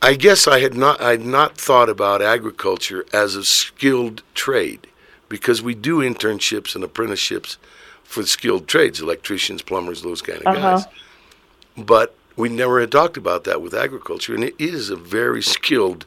[0.00, 4.86] I guess I had not I had not thought about agriculture as a skilled trade
[5.32, 7.56] because we do internships and apprenticeships
[8.04, 10.72] for skilled trades, electricians, plumbers, those kind of Uh-huh.
[10.76, 10.84] guys.
[11.74, 16.04] But we never had talked about that with agriculture, and it is a very skilled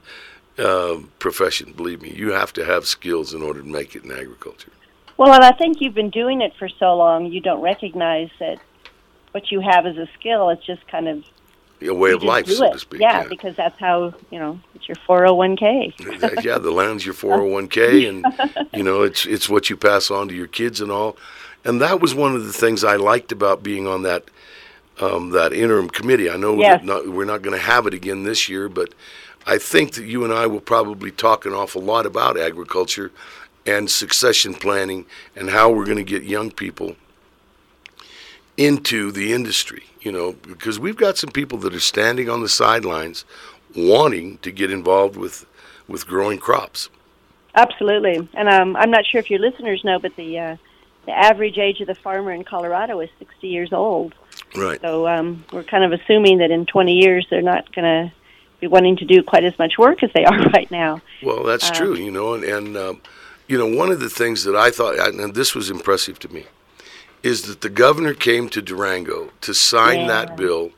[0.59, 1.73] uh, profession.
[1.75, 4.71] Believe me, you have to have skills in order to make it in agriculture.
[5.17, 8.59] Well, and I think you've been doing it for so long, you don't recognize that
[9.31, 10.49] what you have as a skill.
[10.49, 11.23] It's just kind of
[11.81, 13.01] A way of life, so to speak.
[13.01, 16.43] Yeah, because that's how you know it's your 401k.
[16.43, 20.33] yeah, the land's your 401k, and you know it's it's what you pass on to
[20.33, 21.17] your kids and all.
[21.63, 24.25] And that was one of the things I liked about being on that
[24.99, 26.29] um, that interim committee.
[26.29, 26.79] I know Yes.
[26.79, 28.93] that not, we're not going to have it again this year, but
[29.45, 33.11] I think that you and I will probably talk an awful lot about agriculture
[33.65, 36.95] and succession planning and how we're going to get young people
[38.57, 39.83] into the industry.
[40.01, 43.25] You know, because we've got some people that are standing on the sidelines
[43.75, 45.45] wanting to get involved with
[45.87, 46.89] with growing crops.
[47.55, 50.57] Absolutely, and um, I'm not sure if your listeners know, but the uh,
[51.05, 54.13] the average age of the farmer in Colorado is 60 years old.
[54.55, 54.79] Right.
[54.81, 58.13] So um, we're kind of assuming that in 20 years they're not going to
[58.59, 61.01] be wanting to do quite as much work as they are right now.
[61.23, 63.01] Well, that's Uh, true, you know, and, and um,
[63.47, 66.45] you know, one of the things that I thought, and this was impressive to me,
[67.25, 70.07] is that the governor came to Durango to sign Yeah.
[70.07, 70.71] that bill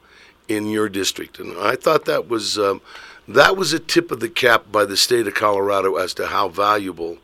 [0.48, 2.80] in your district, and I thought that was um,
[3.28, 6.48] that was a tip of the cap by the state of Colorado as to how
[6.48, 7.18] valuable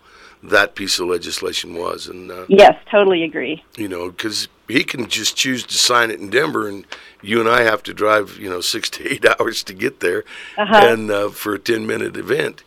[0.44, 3.64] that piece of legislation was, and uh, Yes, totally agree.
[3.78, 6.86] you know, because he can just choose to sign it in Denver, and
[7.22, 10.26] you and I have to drive, you know, six to eight hours to get there,
[10.58, 10.76] Uh-huh.
[10.92, 12.64] and uh, for a ten minute event.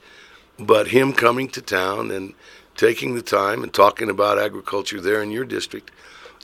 [0.59, 2.33] But him coming to town and
[2.79, 5.91] taking the time and talking about agriculture there in your district,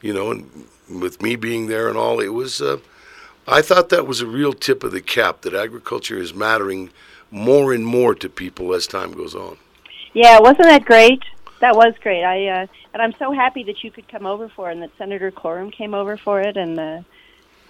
[0.02, 0.66] you know, and
[1.00, 2.60] with me being there and all, it was.
[2.60, 2.78] Uh,
[3.46, 6.90] I thought that was a real tip of the cap that agriculture is mattering
[7.30, 9.56] more and more to people as time goes on.
[10.12, 11.22] Yeah, wasn't that great?
[11.60, 12.22] That was great.
[12.22, 14.90] I uh, and I'm so happy that you could come over for it, and that
[14.98, 17.00] Senator Coram came over for it, and uh,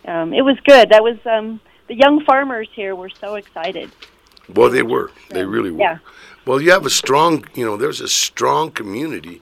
[0.06, 0.90] um, it was good.
[0.90, 3.90] That was um, the young farmers here were so excited.
[4.52, 5.10] Well, they were.
[5.30, 5.78] They really were.
[5.78, 5.98] Yeah.
[6.44, 9.40] Well, you have a strong, you know, there's a strong community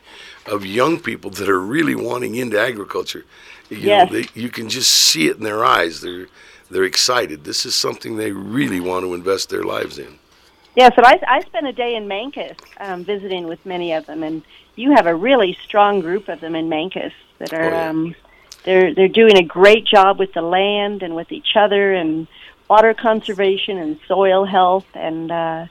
[0.50, 3.24] of young people that are really wanting into agriculture.
[3.70, 4.10] You Yes.
[4.10, 6.00] know, they, you can just see it in their eyes.
[6.00, 6.26] They're
[6.70, 7.44] they're excited.
[7.44, 10.18] This is something they really want to invest their lives in.
[10.76, 14.22] Yes, and I, I spent a day in Mancos um, visiting with many of them,
[14.22, 14.42] and
[14.76, 17.88] you have a really strong group of them in Mancos that are Oh, yeah.
[17.90, 18.14] um,
[18.64, 22.28] they're they're doing a great job with the land and with each other and
[22.68, 25.66] water conservation and soil health, and uh,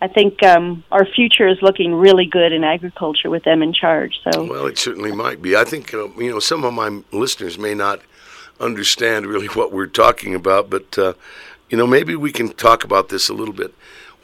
[0.00, 4.20] I think um, our future is looking really good in agriculture with them in charge.
[4.22, 5.56] So Well, it certainly might be.
[5.56, 8.00] I think uh, you know some of my listeners may not
[8.60, 11.14] understand really what we're talking about, but uh,
[11.68, 13.74] you know maybe we can talk about this a little bit.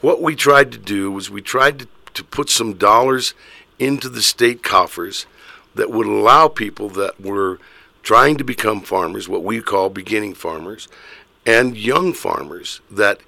[0.01, 3.33] What we tried to do was we tried to, to put some dollars
[3.77, 5.25] into the state coffers
[5.73, 7.59] that would allow people that were
[8.01, 10.87] trying to become farmers, what we call beginning farmers,
[11.45, 13.19] and young farmers that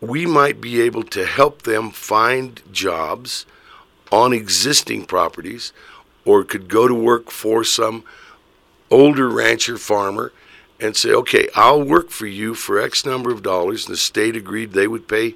[0.00, 3.46] we might be able to help them find jobs
[4.10, 5.72] on existing properties
[6.24, 8.04] or could go to work for some
[8.90, 10.32] older rancher farmer
[10.80, 13.86] and say, okay, I'll work for you for X number of dollars.
[13.86, 15.34] And the state agreed they would pay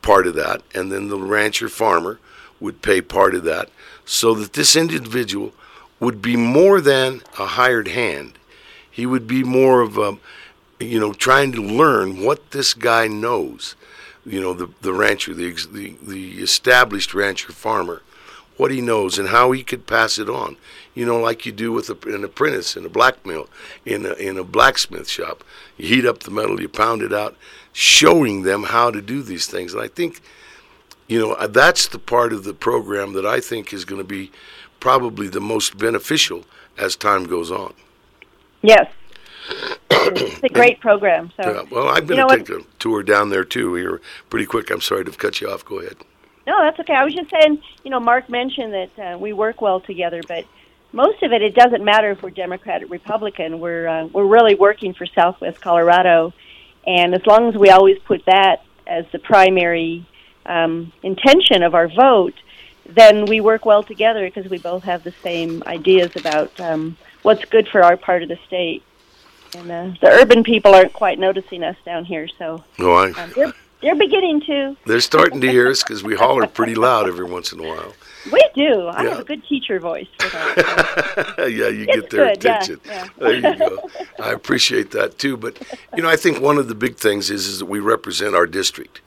[0.00, 2.18] part of that, and then the rancher farmer
[2.60, 3.68] would pay part of that,
[4.04, 5.52] so that this individual
[6.00, 8.38] would be more than a hired hand.
[8.90, 10.18] He would be more of a,
[10.80, 13.74] you know, trying to learn what this guy knows.
[14.28, 18.02] You know, the the rancher, the the, the established rancher farmer,
[18.58, 20.56] what he knows and how he could pass it on.
[20.94, 23.48] You know, like you do with a, an apprentice in a black mill,
[23.86, 25.44] in a, in a blacksmith shop.
[25.76, 27.36] You heat up the metal, you pound it out,
[27.72, 29.72] showing them how to do these things.
[29.72, 30.20] And I think,
[31.06, 34.06] you know, uh, that's the part of the program that I think is going to
[34.06, 34.32] be
[34.80, 36.44] probably the most beneficial
[36.76, 37.74] as time goes on.
[38.62, 38.90] yes,
[39.90, 41.30] it's a great program.
[41.40, 43.74] So Yeah, well, I've been to what- take a tour down there too.
[43.74, 44.70] Here, pretty quick.
[44.70, 45.64] I'm sorry to cut you off.
[45.64, 45.96] Go ahead.
[46.46, 46.94] No, that's okay.
[46.94, 50.46] I was just saying, you know, Marc mentioned that uh, we work well together, but
[50.92, 53.60] most of it, it doesn't matter if we're Democrat or Republican.
[53.60, 56.32] We're uh, we're really working for Southwest Colorado,
[56.86, 60.06] and as long as we always put that as the primary
[60.46, 62.34] um, intention of our vote,
[62.86, 67.44] then we work well together because we both have the same ideas about um, what's
[67.44, 68.82] good for our part of the state.
[69.56, 73.10] And uh, the urban people aren't quite noticing us down here, so No, I.
[73.12, 74.76] um, they're they're beginning to.
[74.86, 77.92] They're starting to hear us because we holler pretty loud every once in a while.
[78.32, 78.88] We do.
[78.88, 79.10] I Yeah.
[79.10, 81.34] have a good teacher voice for that.
[81.36, 81.46] so.
[81.46, 82.80] yeah, you It's get their good, yeah, attention.
[82.84, 83.06] yeah.
[83.18, 83.90] There you go.
[84.20, 85.36] I appreciate that too.
[85.36, 85.58] But
[85.96, 88.46] you know, I think one of the big things is is that we represent our
[88.46, 89.00] district.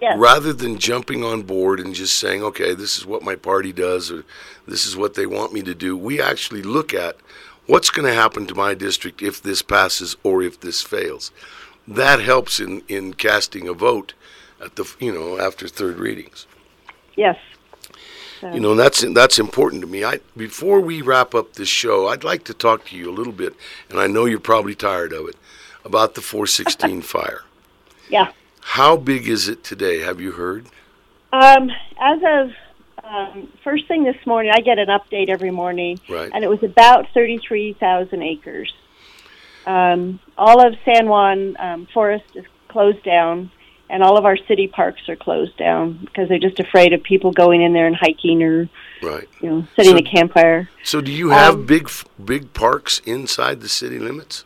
[0.00, 0.16] Yes.
[0.18, 4.12] Rather than jumping on board and just saying, okay, this is what my party does
[4.12, 4.24] or
[4.66, 7.16] this is what they want me to do, we actually look at
[7.68, 11.30] what's going to happen to my district if this passes or if this fails.
[11.86, 14.14] That helps in, in casting a vote
[14.60, 16.46] at the you know after third readings.
[17.14, 17.36] Yes.
[18.40, 20.04] So, You know, and that's that's important to me.
[20.04, 23.32] I before we wrap up this show, I'd like to talk to you a little
[23.32, 23.54] bit,
[23.90, 25.36] and I know you're probably tired of it,
[25.84, 27.42] about the 416 fire.
[28.08, 28.32] yeah.
[28.60, 30.00] How big is it today?
[30.00, 30.66] Have you heard?
[31.32, 32.50] Um, as of
[33.08, 36.30] um, first thing this morning, I get an update every morning, Right.
[36.32, 38.72] and it was about 33,000 acres.
[39.66, 43.50] Um, all of San Juan um, Forest is closed down,
[43.90, 47.32] and all of our city parks are closed down because they're just afraid of people
[47.32, 48.68] going in there and hiking or
[49.02, 49.28] Right.
[49.40, 50.68] you know setting So- a campfire.
[50.82, 51.88] So, do you have Um, big
[52.22, 54.44] big parks inside the city limits?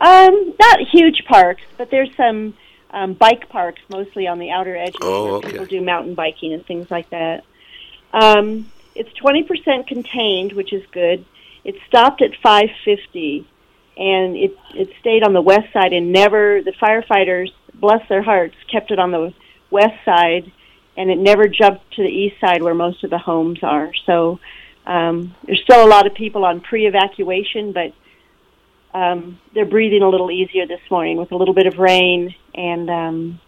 [0.00, 2.54] Um, not huge parks, but there's some
[2.94, 5.50] um, bike parks, mostly on the outer edges Oh, where okay.
[5.52, 7.44] people do mountain biking and things like that.
[8.12, 11.24] Um, it's 20% contained, which is good.
[11.64, 13.46] It stopped at 550,
[13.96, 16.62] and it it stayed on the west side and never.
[16.62, 19.32] The firefighters, bless their hearts, kept it on the
[19.70, 20.50] west side,
[20.96, 23.92] and it never jumped to the east side where most of the homes are.
[24.06, 24.40] So
[24.86, 27.92] um, there's still a lot of people on pre-evacuation, but
[28.92, 32.90] um, they're breathing a little easier this morning with a little bit of rain, and
[32.90, 33.40] um,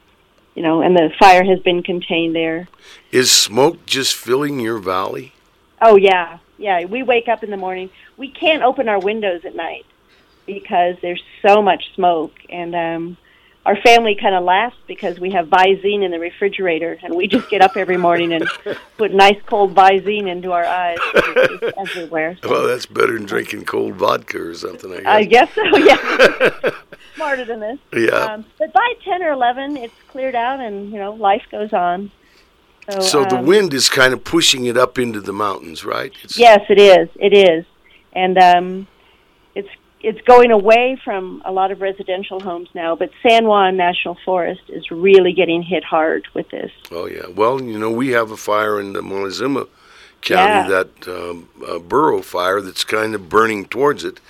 [0.55, 2.69] you know, and the fire has been contained there.
[3.11, 5.33] Is smoke just filling your valley?
[5.81, 6.85] Oh yeah, yeah.
[6.85, 7.91] We wake up in the morning.
[8.17, 9.87] We can't open our windows at night
[10.47, 13.17] because there's so much smoke, and um,
[13.67, 17.49] our family kind of laughs because we have Visine in the refrigerator, and we just
[17.49, 18.47] get up every morning and
[18.99, 20.99] put nice cold Visine into our eyes
[21.79, 22.37] everywhere.
[22.43, 25.07] So Well, that's better than drinking cold vodka or something.
[25.07, 25.51] I guess.
[25.57, 26.71] I guess so.
[26.71, 26.71] Yeah,
[27.15, 27.79] smarter than this.
[27.93, 28.11] yeah.
[28.11, 32.11] Um, but by ten or eleven, it's cleared out, and you know, life goes on.
[32.91, 36.13] So, So the um, wind is kind of pushing it up into the mountains, right?
[36.23, 37.09] It's, Yes, it is.
[37.17, 37.65] It is,
[38.13, 38.87] and um,
[39.55, 39.69] it's
[40.03, 42.95] it's going away from a lot of residential homes now.
[42.95, 46.71] But San Juan National Forest is really getting hit hard with this.
[46.91, 47.27] Oh yeah.
[47.35, 49.67] Well, you know, we have a fire in the Montezuma
[50.21, 50.83] County, Yeah.
[50.83, 54.21] that um, uh, Burro fire that's kind of burning towards it.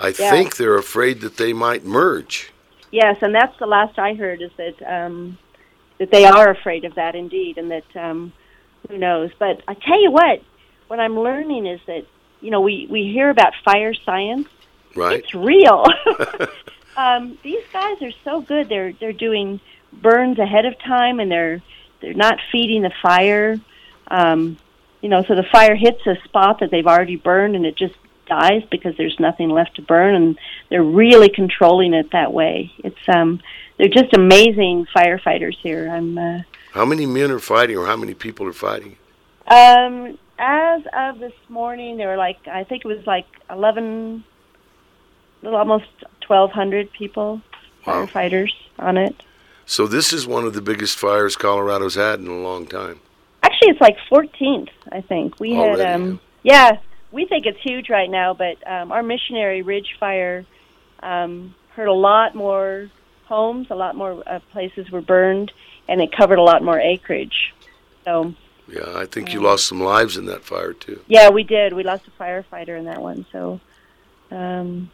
[0.00, 0.30] I Yeah.
[0.30, 2.50] think they're afraid that they might merge.
[2.90, 5.38] Yes, and that's the last I heard is that um,
[5.98, 8.32] that they are afraid of that indeed, and that um,
[8.88, 9.30] who knows.
[9.38, 10.42] But I tell you what,
[10.88, 12.04] what I'm learning is that
[12.40, 14.48] you know we we hear about fire science.
[14.96, 15.20] Right.
[15.20, 15.84] It's real.
[16.96, 18.68] um, these guys are so good.
[18.68, 19.60] They're they're doing
[19.92, 21.62] burns ahead of time, and they're
[22.00, 23.60] they're not feeding the fire.
[24.08, 24.56] Um,
[25.00, 27.94] you know, so the fire hits a spot that they've already burned, and it just
[28.30, 30.38] dies because there's nothing left to burn, and
[30.70, 32.72] they're really controlling it that way.
[32.78, 33.40] It's um,
[33.76, 35.88] they're just amazing firefighters here.
[35.90, 36.16] I'm.
[36.16, 36.38] Uh,
[36.72, 38.96] How many men are fighting, or how many people are fighting?
[39.46, 44.24] um, as of this morning, there were like I think it was like eleven,
[45.42, 47.42] little almost twelve hundred people,
[47.86, 48.06] Wow.
[48.06, 49.14] firefighters on it.
[49.66, 53.00] So this is one of the biggest fires Colorado's had in a long time.
[53.42, 54.70] Actually, it's like fourteenth.
[54.92, 55.94] I think we Already, had.
[56.00, 56.78] Um, yeah,
[57.12, 60.44] we think it's huge right now, but um, our missionary Ridge Fire
[61.02, 62.90] um, hurt a lot more
[63.26, 63.68] homes.
[63.70, 65.52] A lot more uh, places were burned,
[65.88, 67.54] and it covered a lot more acreage.
[68.04, 68.34] So
[68.68, 71.00] Yeah, I think you lost some lives in that fire too.
[71.06, 71.72] Yeah, we did.
[71.72, 73.26] We lost a firefighter in that one.
[73.32, 73.60] So,
[74.30, 74.90] um,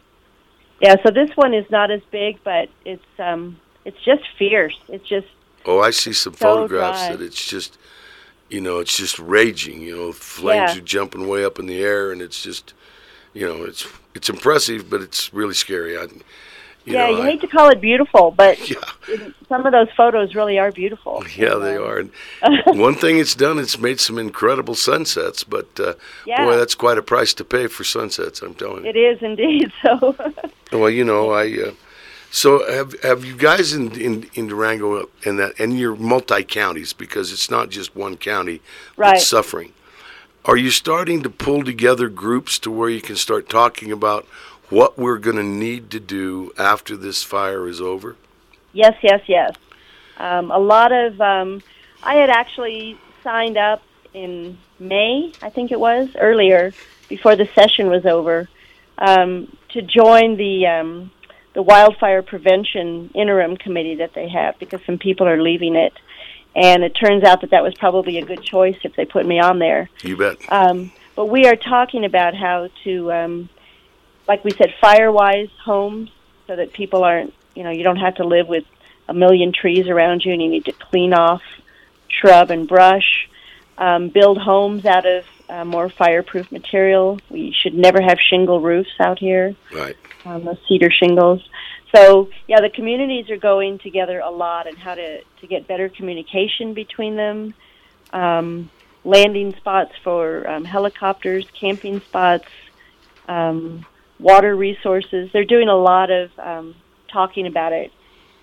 [0.81, 0.95] yeah.
[1.03, 4.77] So this one is not as big, but it's um, it's just fierce.
[4.89, 5.27] It's just
[5.67, 7.15] Oh, I see some So photographs dry.
[7.17, 7.77] that it's just,
[8.49, 9.81] you know, it's just raging.
[9.81, 10.77] You know, flames Yeah.
[10.79, 12.73] are jumping way up in the air, and it's just,
[13.33, 15.97] you know, it's it's impressive, but it's really scary.
[15.97, 16.99] I, you yeah.
[17.07, 18.77] know, you I- hate to call it beautiful, but yeah,
[19.49, 21.23] some of those photos really are beautiful.
[21.35, 22.03] yeah, they are.
[22.73, 25.93] One thing it's done, it's made some incredible sunsets, but uh,
[26.25, 28.41] Yeah, boy, that's quite a price to pay for sunsets.
[28.41, 28.89] I'm telling you.
[28.91, 29.71] it is indeed.
[29.83, 30.15] So
[30.71, 31.45] Well, you know, I.
[31.67, 31.71] Uh,
[32.37, 36.93] so have have you guys in in, in Durango and that and your multi counties
[36.93, 38.61] because it's not just one county
[38.95, 39.13] Right.
[39.13, 39.73] that's suffering.
[40.45, 44.25] Are you starting to pull together groups to where you can start talking about
[44.69, 48.15] what we're going to need to do after this fire is over?
[48.71, 49.55] Yes, yes, yes.
[50.17, 51.63] Um, a lot of um,
[52.03, 53.81] I had actually signed up
[54.13, 56.71] in May, I think it was earlier,
[57.09, 58.47] before the session was over,
[58.99, 61.11] um, to join the um,
[61.57, 65.91] the wildfire prevention interim committee that they have because some people are leaving it,
[66.55, 69.39] and it turns out that that was probably a good choice if they put me
[69.39, 69.89] on there.
[70.03, 70.37] You bet.
[70.49, 73.49] Um, but we are talking about how to, um,
[74.27, 76.11] like we said, firewise homes
[76.45, 78.65] so that people aren't, you know, you don't have to live with
[79.09, 81.41] a million trees around you and you need to clean off
[82.07, 83.27] shrub and brush.
[83.79, 87.19] Um, build homes out of uh, more fireproof material.
[87.29, 89.95] We should never have shingle roofs out here Right.
[90.25, 91.47] um, those cedar shingles.
[91.95, 95.87] So yeah, the communities are going together a lot and how to to get better
[95.89, 97.53] communication between them,
[98.11, 98.69] um,
[99.05, 102.47] landing spots for um, helicopters, camping spots,
[103.27, 103.85] um,
[104.19, 105.29] water resources.
[105.31, 106.75] They're doing a lot of um,
[107.07, 107.91] talking about it,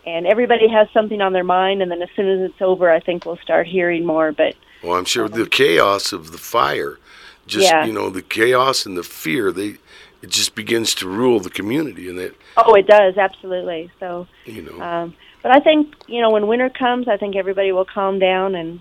[0.06, 1.82] and everybody has something on their mind.
[1.82, 4.32] And then as soon as it's over, I think we'll start hearing more.
[4.32, 4.54] But
[4.84, 6.98] Well, I'm sure the chaos of the fire,
[7.46, 7.84] just Yeah.
[7.84, 9.78] you know, the chaos and the fear, they
[10.22, 13.90] it just begins to rule the community, and that oh, it does absolutely.
[14.00, 14.26] So.
[14.46, 14.80] you know.
[14.80, 18.54] Um, but I think you know when winter comes, I think everybody will calm down,
[18.54, 18.80] and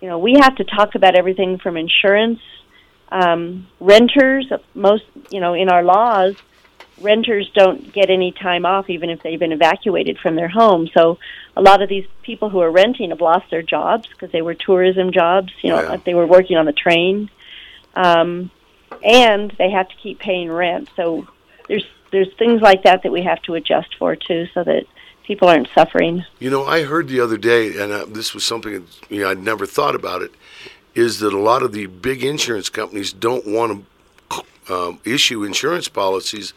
[0.00, 2.40] you know we have to talk about everything from insurance,
[3.12, 4.46] um, renters.
[4.74, 6.36] Most you know in our laws,
[7.00, 10.88] renters don't get any time off even if they've been evacuated from their home.
[10.92, 11.18] So
[11.56, 14.54] a lot of these people who are renting have lost their jobs because they were
[14.54, 15.52] tourism jobs.
[15.62, 15.88] You know, Yeah.
[15.88, 17.30] like they were working on the train,
[17.94, 18.50] um,
[19.02, 20.88] and they have to keep paying rent.
[20.96, 21.26] So
[21.68, 24.84] there's there's things like that that we have to adjust for too, so that
[25.24, 26.24] people aren't suffering.
[26.40, 29.30] You know, I heard the other day, and uh, this was something that, you know,
[29.30, 30.32] I'd never thought about it,
[30.96, 33.86] is that a lot of the big insurance companies don't want
[34.30, 36.52] to um, issue insurance policies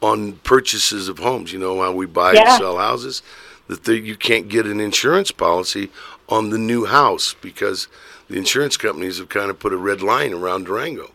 [0.00, 1.52] on purchases of homes.
[1.52, 2.52] You know how we buy Yeah.
[2.52, 3.22] and sell houses,
[3.66, 5.90] that they, you can't get an insurance policy
[6.28, 7.88] on the new house because
[8.28, 11.10] the insurance companies have kind of put a red line around Durango.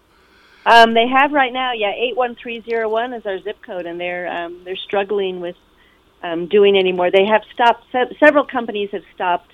[0.65, 3.85] Um, they have right now, yeah, eight one three zero one is our zip code,
[3.85, 5.57] and they're um, they're struggling with
[6.21, 7.11] um, doing any more.
[7.11, 7.83] They have stopped.
[7.91, 9.51] Se- several companies have stopped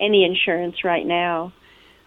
[0.00, 1.52] any insurance right now.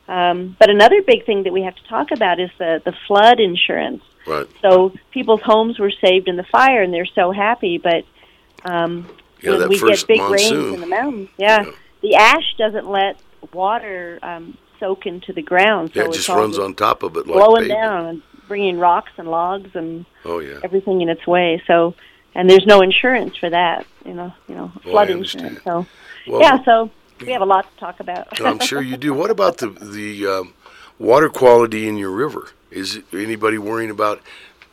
[0.10, 3.40] Um, but another big thing that we have to talk about is the the flood
[3.40, 4.04] insurance.
[4.28, 4.48] Right.
[4.62, 7.78] So people's homes were saved in the fire, and they're so happy.
[7.78, 8.06] But
[8.70, 9.10] um,
[9.42, 10.58] Yeah, when we get big monsoon.
[10.64, 11.72] rains in the mountains, yeah, Yeah.
[12.02, 13.18] the ash doesn't let
[13.54, 15.92] water um, soak into the ground.
[15.94, 19.12] So yeah, it just runs on top of it like blowing down and bringing rocks
[19.18, 20.60] and logs and Oh yeah.
[20.64, 21.62] everything in its way.
[21.66, 21.96] So,
[22.36, 23.86] and there's no insurance for that.
[24.06, 25.62] You know, you know, Well, flood I insurance.
[25.64, 25.86] So,
[26.28, 26.64] Well, yeah.
[26.64, 28.40] So we have a lot to talk about.
[28.42, 29.14] I'm sure you do.
[29.14, 30.54] What about the the um,
[31.00, 32.50] water quality in your river?
[32.72, 34.22] Is anybody worrying about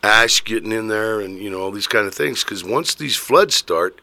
[0.03, 2.45] ash getting in there and you know all these kind of things?
[2.45, 4.01] Because once these floods start,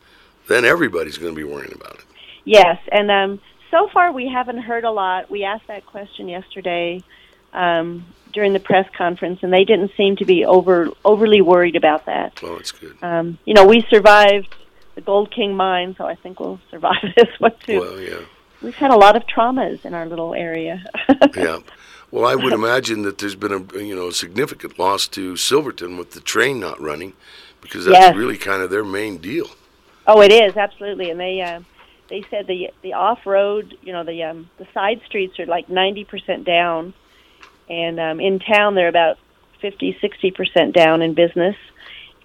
[0.48, 2.06] then everybody's going to be worrying about it.
[2.44, 3.42] Yes, and um,
[3.72, 5.32] so far we haven't heard a lot.
[5.32, 7.04] We asked that question yesterday
[7.54, 12.06] um, during the press conference, and they didn't seem to be over overly worried about
[12.06, 12.40] that.
[12.44, 12.96] Oh, it's good.
[13.02, 14.54] Um, you know, we survived
[14.96, 17.80] the Gold King mine, so I think we'll survive this one too.
[17.80, 18.20] Well, yeah,
[18.62, 20.84] We've had a lot of traumas in our little area.
[21.36, 21.60] yeah.
[22.16, 25.98] Well, I would imagine that there's been a you know a significant loss to Silverton
[25.98, 27.12] with the train not running,
[27.60, 28.16] because that's Yes.
[28.16, 29.50] really kind of their main deal.
[30.08, 31.60] Oh, it is absolutely, and they uh,
[32.08, 35.68] they said the the off road, you know, the um, the side streets are like
[35.68, 36.94] ninety percent down,
[37.70, 39.18] and um, in town they're about
[39.60, 41.58] 50, 60 percent down in business,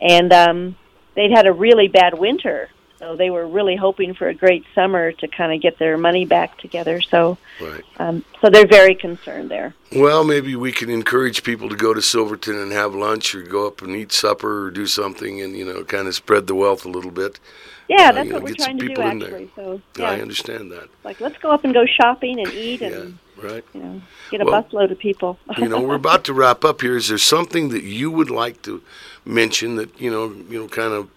[0.01, 0.77] and um,
[1.17, 2.69] they'd had a really bad winter,
[3.01, 6.25] so they were really hoping for a great summer to kind of get their money
[6.27, 7.01] back together.
[7.01, 7.83] So, Right.
[7.99, 9.75] um, so they're very concerned there.
[9.97, 13.67] Well, maybe we can encourage people to go to Silverton and have lunch, or go
[13.67, 16.85] up and eat supper, or do something, and you know, kind of spread the wealth
[16.85, 17.41] a little bit.
[17.89, 19.29] Yeah, Uh, that's you know, what we're get some trying to do people in there.
[19.31, 19.51] actually.
[19.57, 20.89] So, I understand that.
[21.03, 23.65] like let's go up and go shopping and eat and Yeah, right.
[23.75, 25.39] you know get a Well, busload of people.
[25.59, 26.97] you know, we're about to wrap up here.
[26.97, 28.81] Is there something that you would like to
[29.25, 31.09] mention that you know, you know, kind of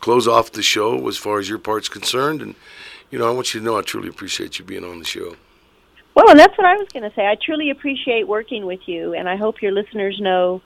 [0.00, 2.42] close off the show as far as your part's concerned?
[2.42, 2.54] And
[3.10, 5.36] you know, I want you to know I truly appreciate you being on the show.
[6.14, 7.26] Well, and that's what I was going to say.
[7.26, 10.60] I truly appreciate working with you, and I hope your listeners know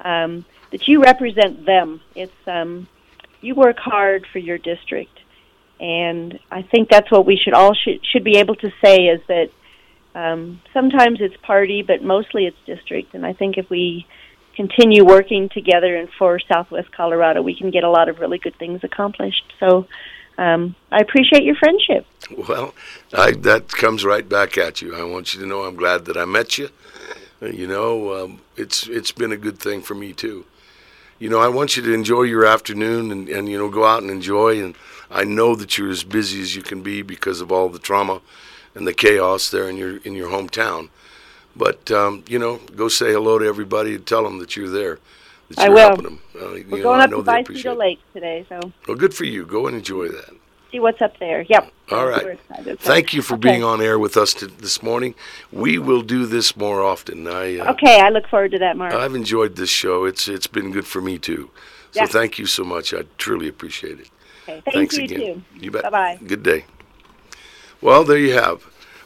[0.00, 2.00] um, that you represent them.
[2.14, 2.86] It's um,
[3.40, 5.18] you work hard for your district,
[5.80, 9.20] and I think that's what we should all should should be able to say is
[9.28, 9.50] that
[10.14, 13.14] um, sometimes it's party, but mostly it's district.
[13.14, 14.06] And I think if we
[14.60, 18.56] continue working together and for Southwest Colorado, we can get a lot of really good
[18.56, 19.52] things accomplished.
[19.58, 19.86] So.
[20.38, 22.06] Um, I appreciate your friendship.
[22.48, 22.74] Well,
[23.12, 24.96] I, that comes right back at you.
[24.96, 26.70] I want you to know I'm glad that I met you.
[27.42, 30.46] You know, um, it's it's been a good thing for me too.
[31.18, 34.00] You know, I want you to enjoy your afternoon and, and you know go out
[34.00, 34.62] and enjoy.
[34.64, 34.76] And
[35.10, 38.22] I know that you're as busy as you can be because of all the trauma
[38.74, 40.88] and the chaos there in your in your hometown.
[41.56, 44.98] But um, you know, go say hello to everybody and tell them that you're there.
[45.48, 45.80] That I you're will.
[45.88, 46.20] helping them.
[46.36, 46.38] Uh,
[46.68, 49.44] We're know, going I up know to appreciate Lake today, so Well, good for you.
[49.44, 50.30] Go and enjoy that.
[50.70, 51.42] see what's up there.
[51.48, 51.72] Yep.
[51.90, 52.22] All right.
[52.22, 52.80] We're excited.
[52.80, 53.48] So- Thank you for okay.
[53.50, 55.16] being on air with us t- this morning.
[55.50, 57.26] We will do this more often.
[57.26, 58.94] I uh, Okay, I look forward to that, Marc.
[58.94, 60.04] I've enjoyed this show.
[60.04, 61.50] It's it's been good for me too.
[61.90, 62.06] So Yeah.
[62.06, 62.94] thank you so much.
[62.94, 64.10] I truly appreciate it.
[64.48, 64.60] okay.
[64.64, 65.20] Thank Thanks you again.
[65.20, 65.42] too.
[65.58, 65.82] You bet.
[65.82, 66.20] Bye-bye.
[66.24, 66.64] Good day.
[67.80, 68.64] Well, there you have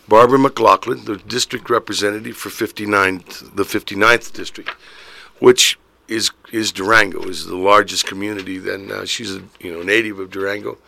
[0.09, 4.71] Barbara McLachlan, the district representative for 59th, the 59th district,
[5.39, 5.79] which
[6.09, 8.59] is is Durango, is the largest community.
[8.59, 10.79] Then uh, she's a you know native of Durango.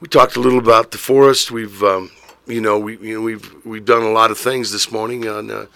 [0.00, 1.50] We talked a little about the forest.
[1.50, 2.10] We've um,
[2.46, 5.28] you know we you know we've we've done a lot of things this morning.
[5.28, 5.66] On uh,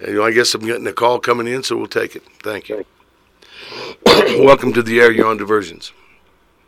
[0.00, 2.22] you know I guess I'm getting a call coming in, so we'll take it.
[2.42, 2.86] Thank you.
[4.06, 5.12] Welcome to the air.
[5.12, 5.92] You're on diversions.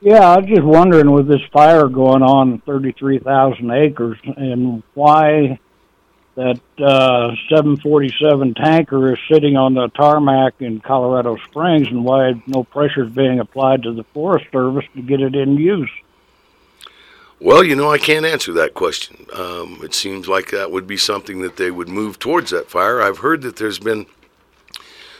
[0.06, 5.58] Yeah, I was just wondering with this fire going on 33,000 acres and why
[6.36, 12.62] that uh, 747 tanker is sitting on the tarmac in Colorado Springs and why no
[12.62, 15.90] pressure is being applied to the Forest Service to get it in use.
[17.40, 19.26] Well, you know, I can't answer that question.
[19.32, 23.02] Um, it seems like that would be something that they would move towards that fire.
[23.02, 24.06] I've heard that there's been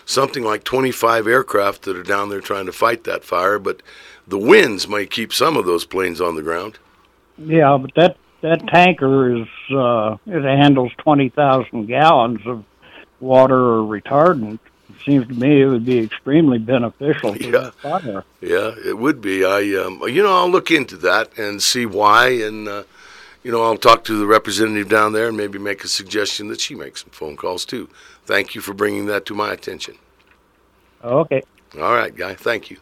[0.05, 3.83] something like 25 aircraft that are down there trying to fight that fire, but
[4.27, 6.79] the winds might keep some of those planes on the ground.
[7.39, 12.65] Yeah, but that that tanker is uh, it handles 20,000 gallons of
[13.21, 14.59] water or retardant.
[14.91, 17.51] It seems to me it would be extremely beneficial to Yeah.
[17.51, 18.25] the fire.
[18.41, 19.45] Yeah, it would be.
[19.45, 22.83] I, um, you know, I'll look into that and see why, and uh,
[23.43, 26.61] you know, I'll talk to the representative down there and maybe make a suggestion that
[26.61, 27.89] she make some phone calls too.
[28.25, 29.97] Thank you for bringing that to my attention.
[31.05, 31.43] Okay.
[31.77, 32.35] All right, guy.
[32.35, 32.79] Thank you.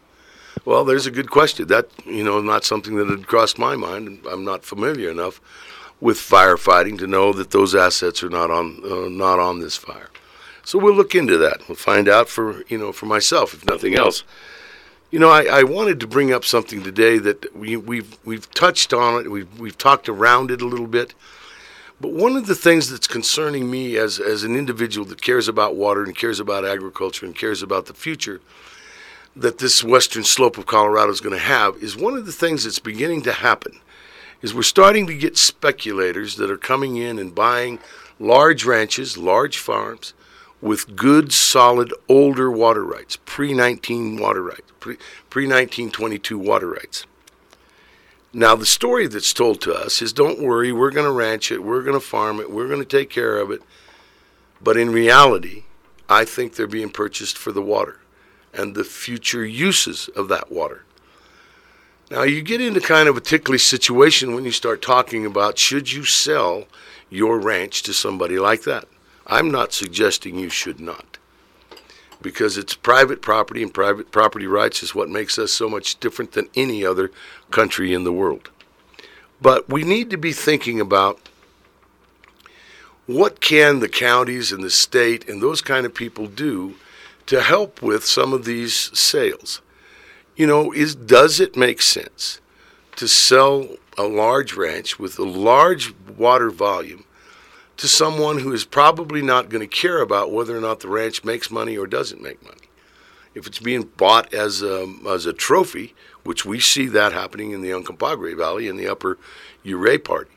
[0.65, 1.67] Well, there's a good question.
[1.67, 4.25] That you know, not something that had crossed my mind.
[4.29, 5.39] I'm not familiar enough
[6.01, 10.09] with firefighting to know that those assets are not on uh, not on this fire.
[10.63, 11.61] So we'll look into that.
[11.67, 14.23] We'll find out for you know for myself, if nothing else.
[15.11, 18.91] You know, I, I wanted to bring up something today that we, we've we've touched
[18.91, 19.29] on it.
[19.29, 21.13] We've we've talked around it a little bit.
[22.01, 25.75] But one of the things that's concerning me as as an individual that cares about
[25.75, 28.41] water and cares about agriculture and cares about the future
[29.35, 32.63] that this western slope of Colorado is going to have is one of the things
[32.63, 33.79] that's beginning to happen
[34.41, 37.79] is we're starting to get speculators that are coming in and buying
[38.19, 40.13] large ranches, large farms
[40.61, 44.95] with good, solid, older water rights, pre 19 water rights, pre
[45.47, 47.05] 1922 water rights.
[48.31, 51.63] Now, the story that's told to us is don't worry, we're going to ranch it,
[51.63, 53.61] we're going to farm it, we're going to take care of it.
[54.61, 55.63] But in reality,
[56.09, 57.99] I think they're being purchased for the water
[58.55, 60.83] and the future uses of that water.
[62.09, 65.91] Now, you get into kind of a ticklish situation when you start talking about should
[65.91, 66.65] you sell
[67.09, 68.87] your ranch to somebody like that.
[69.27, 71.17] I'm not suggesting you should not
[72.25, 76.31] because it's private property and private property rights is what makes us so much different
[76.31, 77.11] than any other
[77.51, 78.49] country in the world.
[79.39, 81.19] But we need to be thinking about
[83.05, 86.73] what can the counties and the state and those kind of people do
[87.27, 89.61] to help with some of these sales.
[90.35, 92.41] You know, is does it make sense
[92.97, 93.67] to sell
[93.97, 97.05] a large ranch with a large water volume
[97.77, 101.23] to someone who is probably not going to care about whether or not the ranch
[101.23, 102.57] makes money or doesn't make money.
[103.33, 107.61] If it's being bought as a, as a trophy, which we see that happening in
[107.61, 109.17] the Uncompahgre Valley in the upper
[109.65, 110.31] Ouray Party,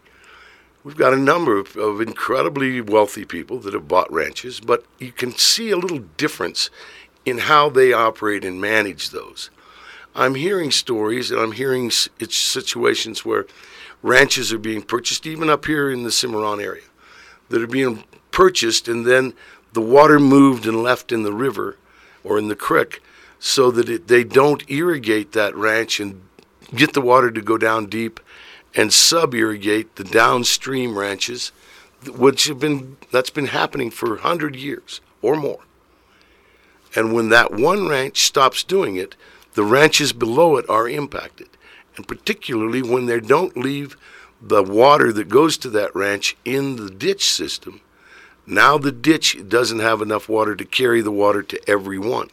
[0.85, 5.13] we've got a number of, of incredibly wealthy people that have bought ranches, but you
[5.13, 6.71] can see a little difference
[7.25, 9.51] in how they operate and manage those.
[10.15, 13.47] I'm hearing stories and I'm hearing situations where
[14.03, 16.83] ranches are being purchased, even up here in the Cimarron area
[17.49, 19.35] that are being purchased and then
[19.73, 21.77] the water moved and left in the river
[22.25, 23.03] or in the creek
[23.39, 26.21] so that it, they don't irrigate that ranch and
[26.75, 28.21] get the water to go down deep
[28.75, 31.53] and sub irrigate the downstream ranches
[32.07, 35.61] which have been that's been happening for 100 years or more
[36.95, 39.17] and when that one ranch stops doing it
[39.55, 41.49] the ranches below it are impacted
[41.97, 43.97] and particularly when they don't leave
[44.41, 47.81] the water that goes to that ranch in the ditch system.
[48.47, 52.31] Now the ditch doesn't have enough water to carry the water to everyone.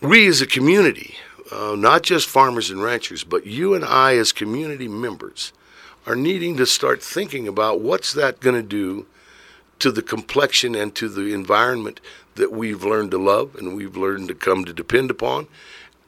[0.00, 1.16] We as a community,
[1.52, 5.52] uh, not just farmers and ranchers, but you and I as community members,
[6.06, 9.06] are needing to start thinking about what's that going to do
[9.78, 12.00] to the complexion and to the environment
[12.36, 15.46] that we've learned to love and we've learned to come to depend upon,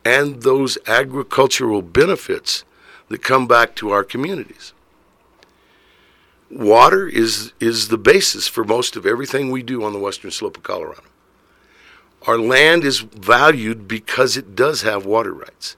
[0.05, 2.65] and those agricultural benefits
[3.09, 4.73] that come back to our communities.
[6.51, 10.57] Water is, is the basis for most of everything we do on the western slope
[10.57, 11.03] of Colorado.
[12.27, 15.77] Our land is valued because it does have water rights.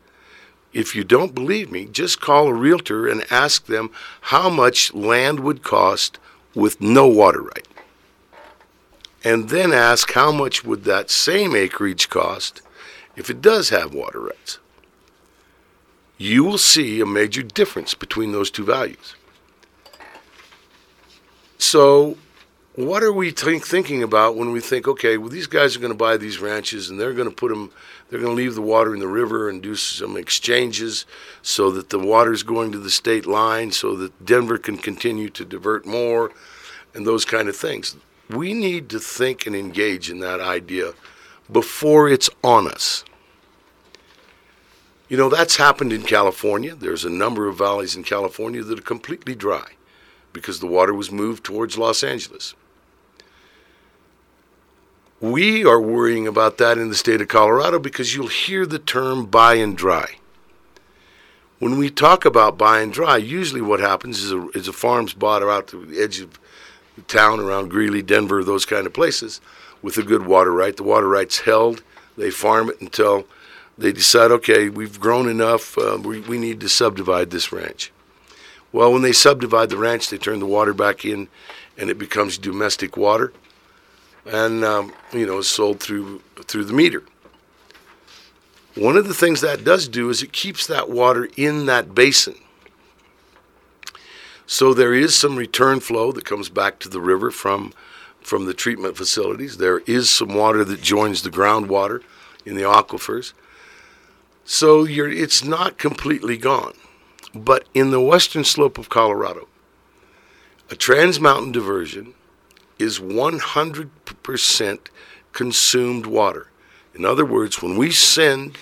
[0.73, 3.91] If you don't believe me, just call a realtor and ask them
[4.23, 6.19] how much land would cost
[6.55, 7.69] with no water right.
[9.23, 12.61] And then ask how much would that same acreage cost
[13.17, 14.59] if it does have water rights
[16.19, 19.15] you will see a major difference between those two values.
[21.59, 22.17] So,
[22.77, 25.93] what are we think, thinking about when we think, okay, well, these guys are going
[25.93, 27.71] to buy these ranches and they're going to put them,
[28.11, 31.07] they're going to leave the water in the river and do some exchanges
[31.41, 35.31] so that the water is going to the state line so that Denver can continue
[35.31, 36.33] to divert more
[36.95, 37.97] and those kind of things.
[38.29, 40.95] We need to think and engage in that idea
[41.53, 43.05] before it's on us.
[45.09, 46.75] You know, that's happened in California.
[46.75, 49.73] There's a number of valleys in California that are completely dry
[50.33, 52.55] because the water was moved towards Los Angeles.
[55.21, 59.27] We are worrying about that in the state of Colorado because you'll hear the term
[59.27, 60.17] buy and dry.
[61.61, 65.15] When we talk about buy and dry, usually what happens is a, is a farm's
[65.15, 66.39] bought out to the edge of
[66.97, 69.41] the town around Greeley, Denver, those kind of places
[69.83, 70.77] with a good water right.
[70.77, 71.83] The water right's held.
[72.17, 73.27] They farm it until
[73.79, 77.93] they decide, okay, we've grown enough, uh, we, we need to subdivide this ranch.
[78.73, 81.29] Well, when they subdivide the ranch, they turn the water back in
[81.79, 83.33] and it becomes domestic water
[84.27, 87.03] and, um, you know, sold through, through the meter.
[88.75, 92.35] One of the things that does do is it keeps that water in that basin.
[94.47, 97.73] So there is some return flow that comes back to the river from,
[98.21, 99.59] from the treatment facilities.
[99.59, 102.03] There is some water that joins the groundwater
[102.45, 103.33] in the aquifers.
[104.45, 106.75] So it's not completely gone.
[107.35, 109.49] But in the western slope of Colorado,
[110.71, 112.15] a trans mountain diversion
[112.79, 114.79] is 100%
[115.33, 116.49] consumed water.
[116.95, 118.57] In other words, when we send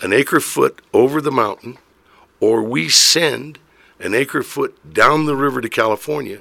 [0.00, 1.78] an acre foot over the mountain,
[2.40, 3.58] or we send
[3.98, 6.40] an acre foot down the river to California,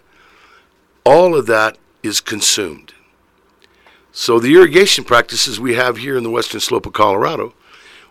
[1.03, 2.93] all of that is consumed.
[4.11, 7.53] So the irrigation practices we have here in the western slope of Colorado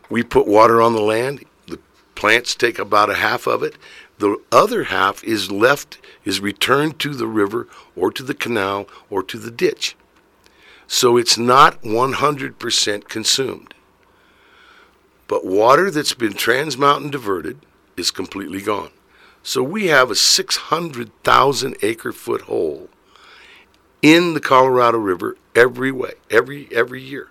[0.08, 1.44] we put water on the land.
[1.66, 1.78] The
[2.14, 3.76] plants take about a half of it.
[4.18, 5.98] The other half is left,
[6.28, 7.66] is returned to the river
[7.96, 9.96] or to the canal or to the ditch.
[10.86, 13.72] So it's not 100% consumed.
[15.26, 17.60] But water that's been trans mountain diverted
[17.96, 18.90] is completely gone.
[19.42, 22.90] So we have a 600,000 acre foot hole
[24.02, 27.28] in the Colorado River every way, every every year,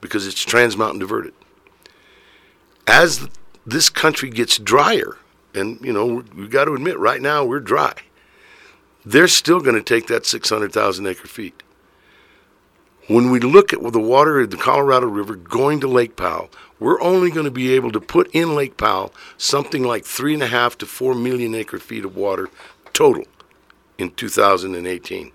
[0.00, 1.34] because it's trans mountain diverted.
[2.86, 3.28] As
[3.66, 5.16] this country gets drier,
[5.52, 7.94] and you know we've got to admit, right now we're dry.
[9.06, 11.62] They're still going to take that 600,000 acre feet.
[13.06, 16.50] When we look at the water in the Colorado River going to Lake Powell,
[16.80, 20.42] we're only going to be able to put in Lake Powell something like three and
[20.42, 22.50] a half to four million acre feet of water
[22.92, 23.22] total
[23.96, 25.30] in 2018.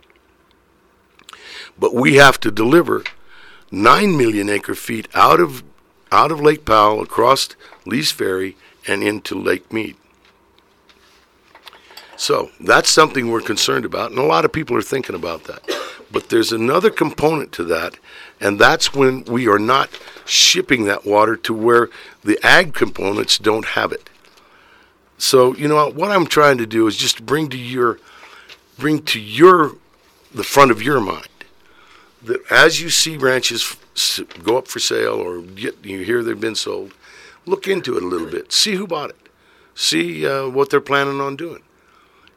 [1.80, 3.06] But we have to deliver
[3.72, 5.64] 9 million acre feet out of
[6.12, 7.48] out of Lake Powell across
[7.86, 9.96] Lee's Ferry and into Lake Mead.
[12.22, 15.68] So that's something we're concerned about, and a lot of people are thinking about that.
[16.12, 17.98] But there's another component to that,
[18.40, 19.90] and that's when we are not
[20.24, 21.90] shipping that water to where
[22.24, 24.08] the ag components don't have it.
[25.18, 27.98] So you know what I'm trying to do is just bring to your
[28.78, 29.72] bring to your
[30.32, 31.28] the front of your mind
[32.22, 33.76] that as you see ranches
[34.44, 36.94] go up for sale or get, you hear they've been sold,
[37.48, 38.54] look into it a little bit.
[38.54, 39.30] See who bought it.
[39.74, 41.64] See uh, what they're planning on doing.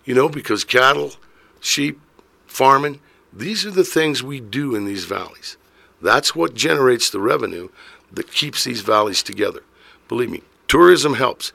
[0.05, 1.13] You know, because cattle,
[1.61, 2.01] sheep,
[2.47, 3.01] farming,
[3.33, 5.57] these are the things we do in these valleys.
[6.01, 7.69] That's what generates the revenue
[8.13, 9.63] that keeps these valleys together.
[10.09, 11.53] Believe me, tourism helps.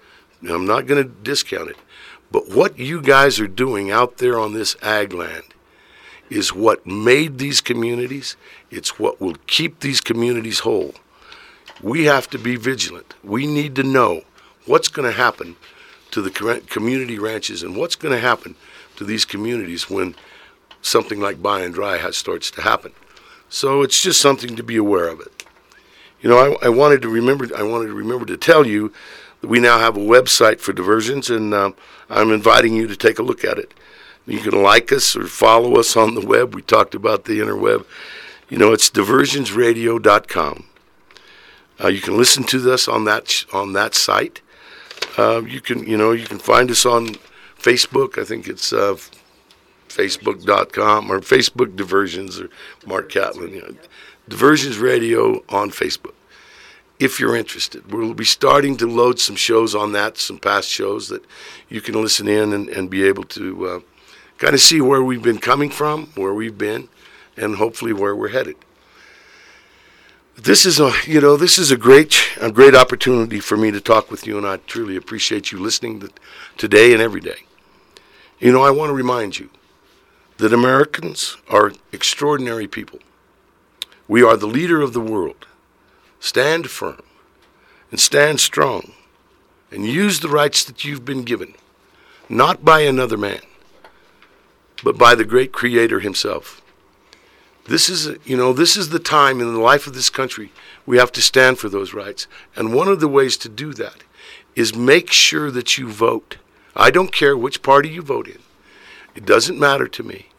[0.47, 1.77] I'm not going to discount it.
[2.31, 5.43] But what you guys are doing out there on this ag land
[6.29, 8.35] is what made these communities.
[8.69, 10.93] It's what will keep these communities whole.
[11.81, 13.15] We have to be vigilant.
[13.23, 14.23] We need to know
[14.65, 15.55] what's going to happen
[16.12, 18.55] to the community ranches and what's going to happen
[18.95, 20.16] to these communities when
[20.82, 22.91] something like buy and dry has, starts to happen.
[23.49, 25.45] So it's just something to be aware of it.
[26.22, 27.47] You know, I, I wanted to remember.
[27.55, 28.93] I wanted to remember to tell you
[29.41, 31.72] that we now have a website for diversions, and uh,
[32.10, 33.74] I'm inviting you to take a look at it.
[34.26, 36.53] You can like us or follow us on the web.
[36.53, 37.86] We talked about the interweb.
[38.49, 40.66] You know, it's diversionsradio.com.
[41.82, 44.41] Uh, you can listen to us on that sh- on that site.
[45.20, 47.07] Uh, you can you know you can find us on
[47.57, 48.17] Facebook.
[48.17, 48.95] I think it's uh,
[49.89, 52.49] facebook.com or Facebook Diversions or
[52.86, 53.53] Marc Catlin.
[53.53, 53.76] You know,
[54.30, 56.13] Diversions Radio on Facebook.
[56.99, 61.09] If you're interested, we'll be starting to load some shows on that, some past shows
[61.09, 61.24] that
[61.67, 63.80] you can listen in and, and be able to uh,
[64.38, 66.88] kind of see where we've been coming from, where we've been,
[67.36, 68.55] and hopefully where we're headed.
[70.41, 73.81] This is a you know this is a great a great opportunity for me to
[73.81, 76.09] talk with you, and I truly appreciate you listening to,
[76.55, 77.43] today and every day.
[78.39, 79.49] You know, I want to remind you
[80.37, 82.99] that Americans are extraordinary people.
[84.07, 85.45] We are the leader of the world.
[86.21, 87.01] Stand firm
[87.91, 88.93] and stand strong
[89.71, 91.53] and use the rights that you've been given,
[92.29, 93.41] not by another man,
[94.85, 96.61] but by the great creator himself.
[97.70, 100.51] This is, you know, this is the time in the life of this country
[100.88, 102.26] we have to stand for those rights.
[102.55, 104.03] And one of the ways to do that
[104.55, 106.38] is make sure that you vote.
[106.76, 108.39] I don't care which party you vote in.
[109.13, 110.30] It doesn't matter to me.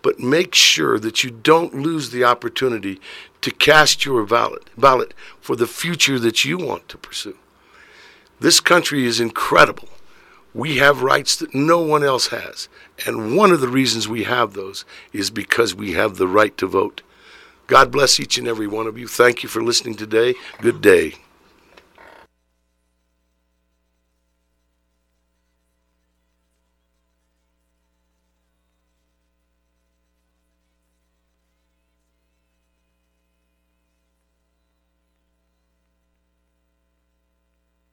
[0.00, 3.00] But make sure that you don't lose the opportunity
[3.40, 7.36] to cast your ballot, ballot for the future that you want to pursue.
[8.38, 9.88] This country is incredible.
[10.52, 12.68] We have rights that no one else has.
[13.06, 16.66] And one of the reasons we have those is because we have the right to
[16.66, 17.02] vote.
[17.66, 19.06] God bless each and every one of you.
[19.06, 20.34] Thank you for listening today.
[20.60, 21.14] Good day.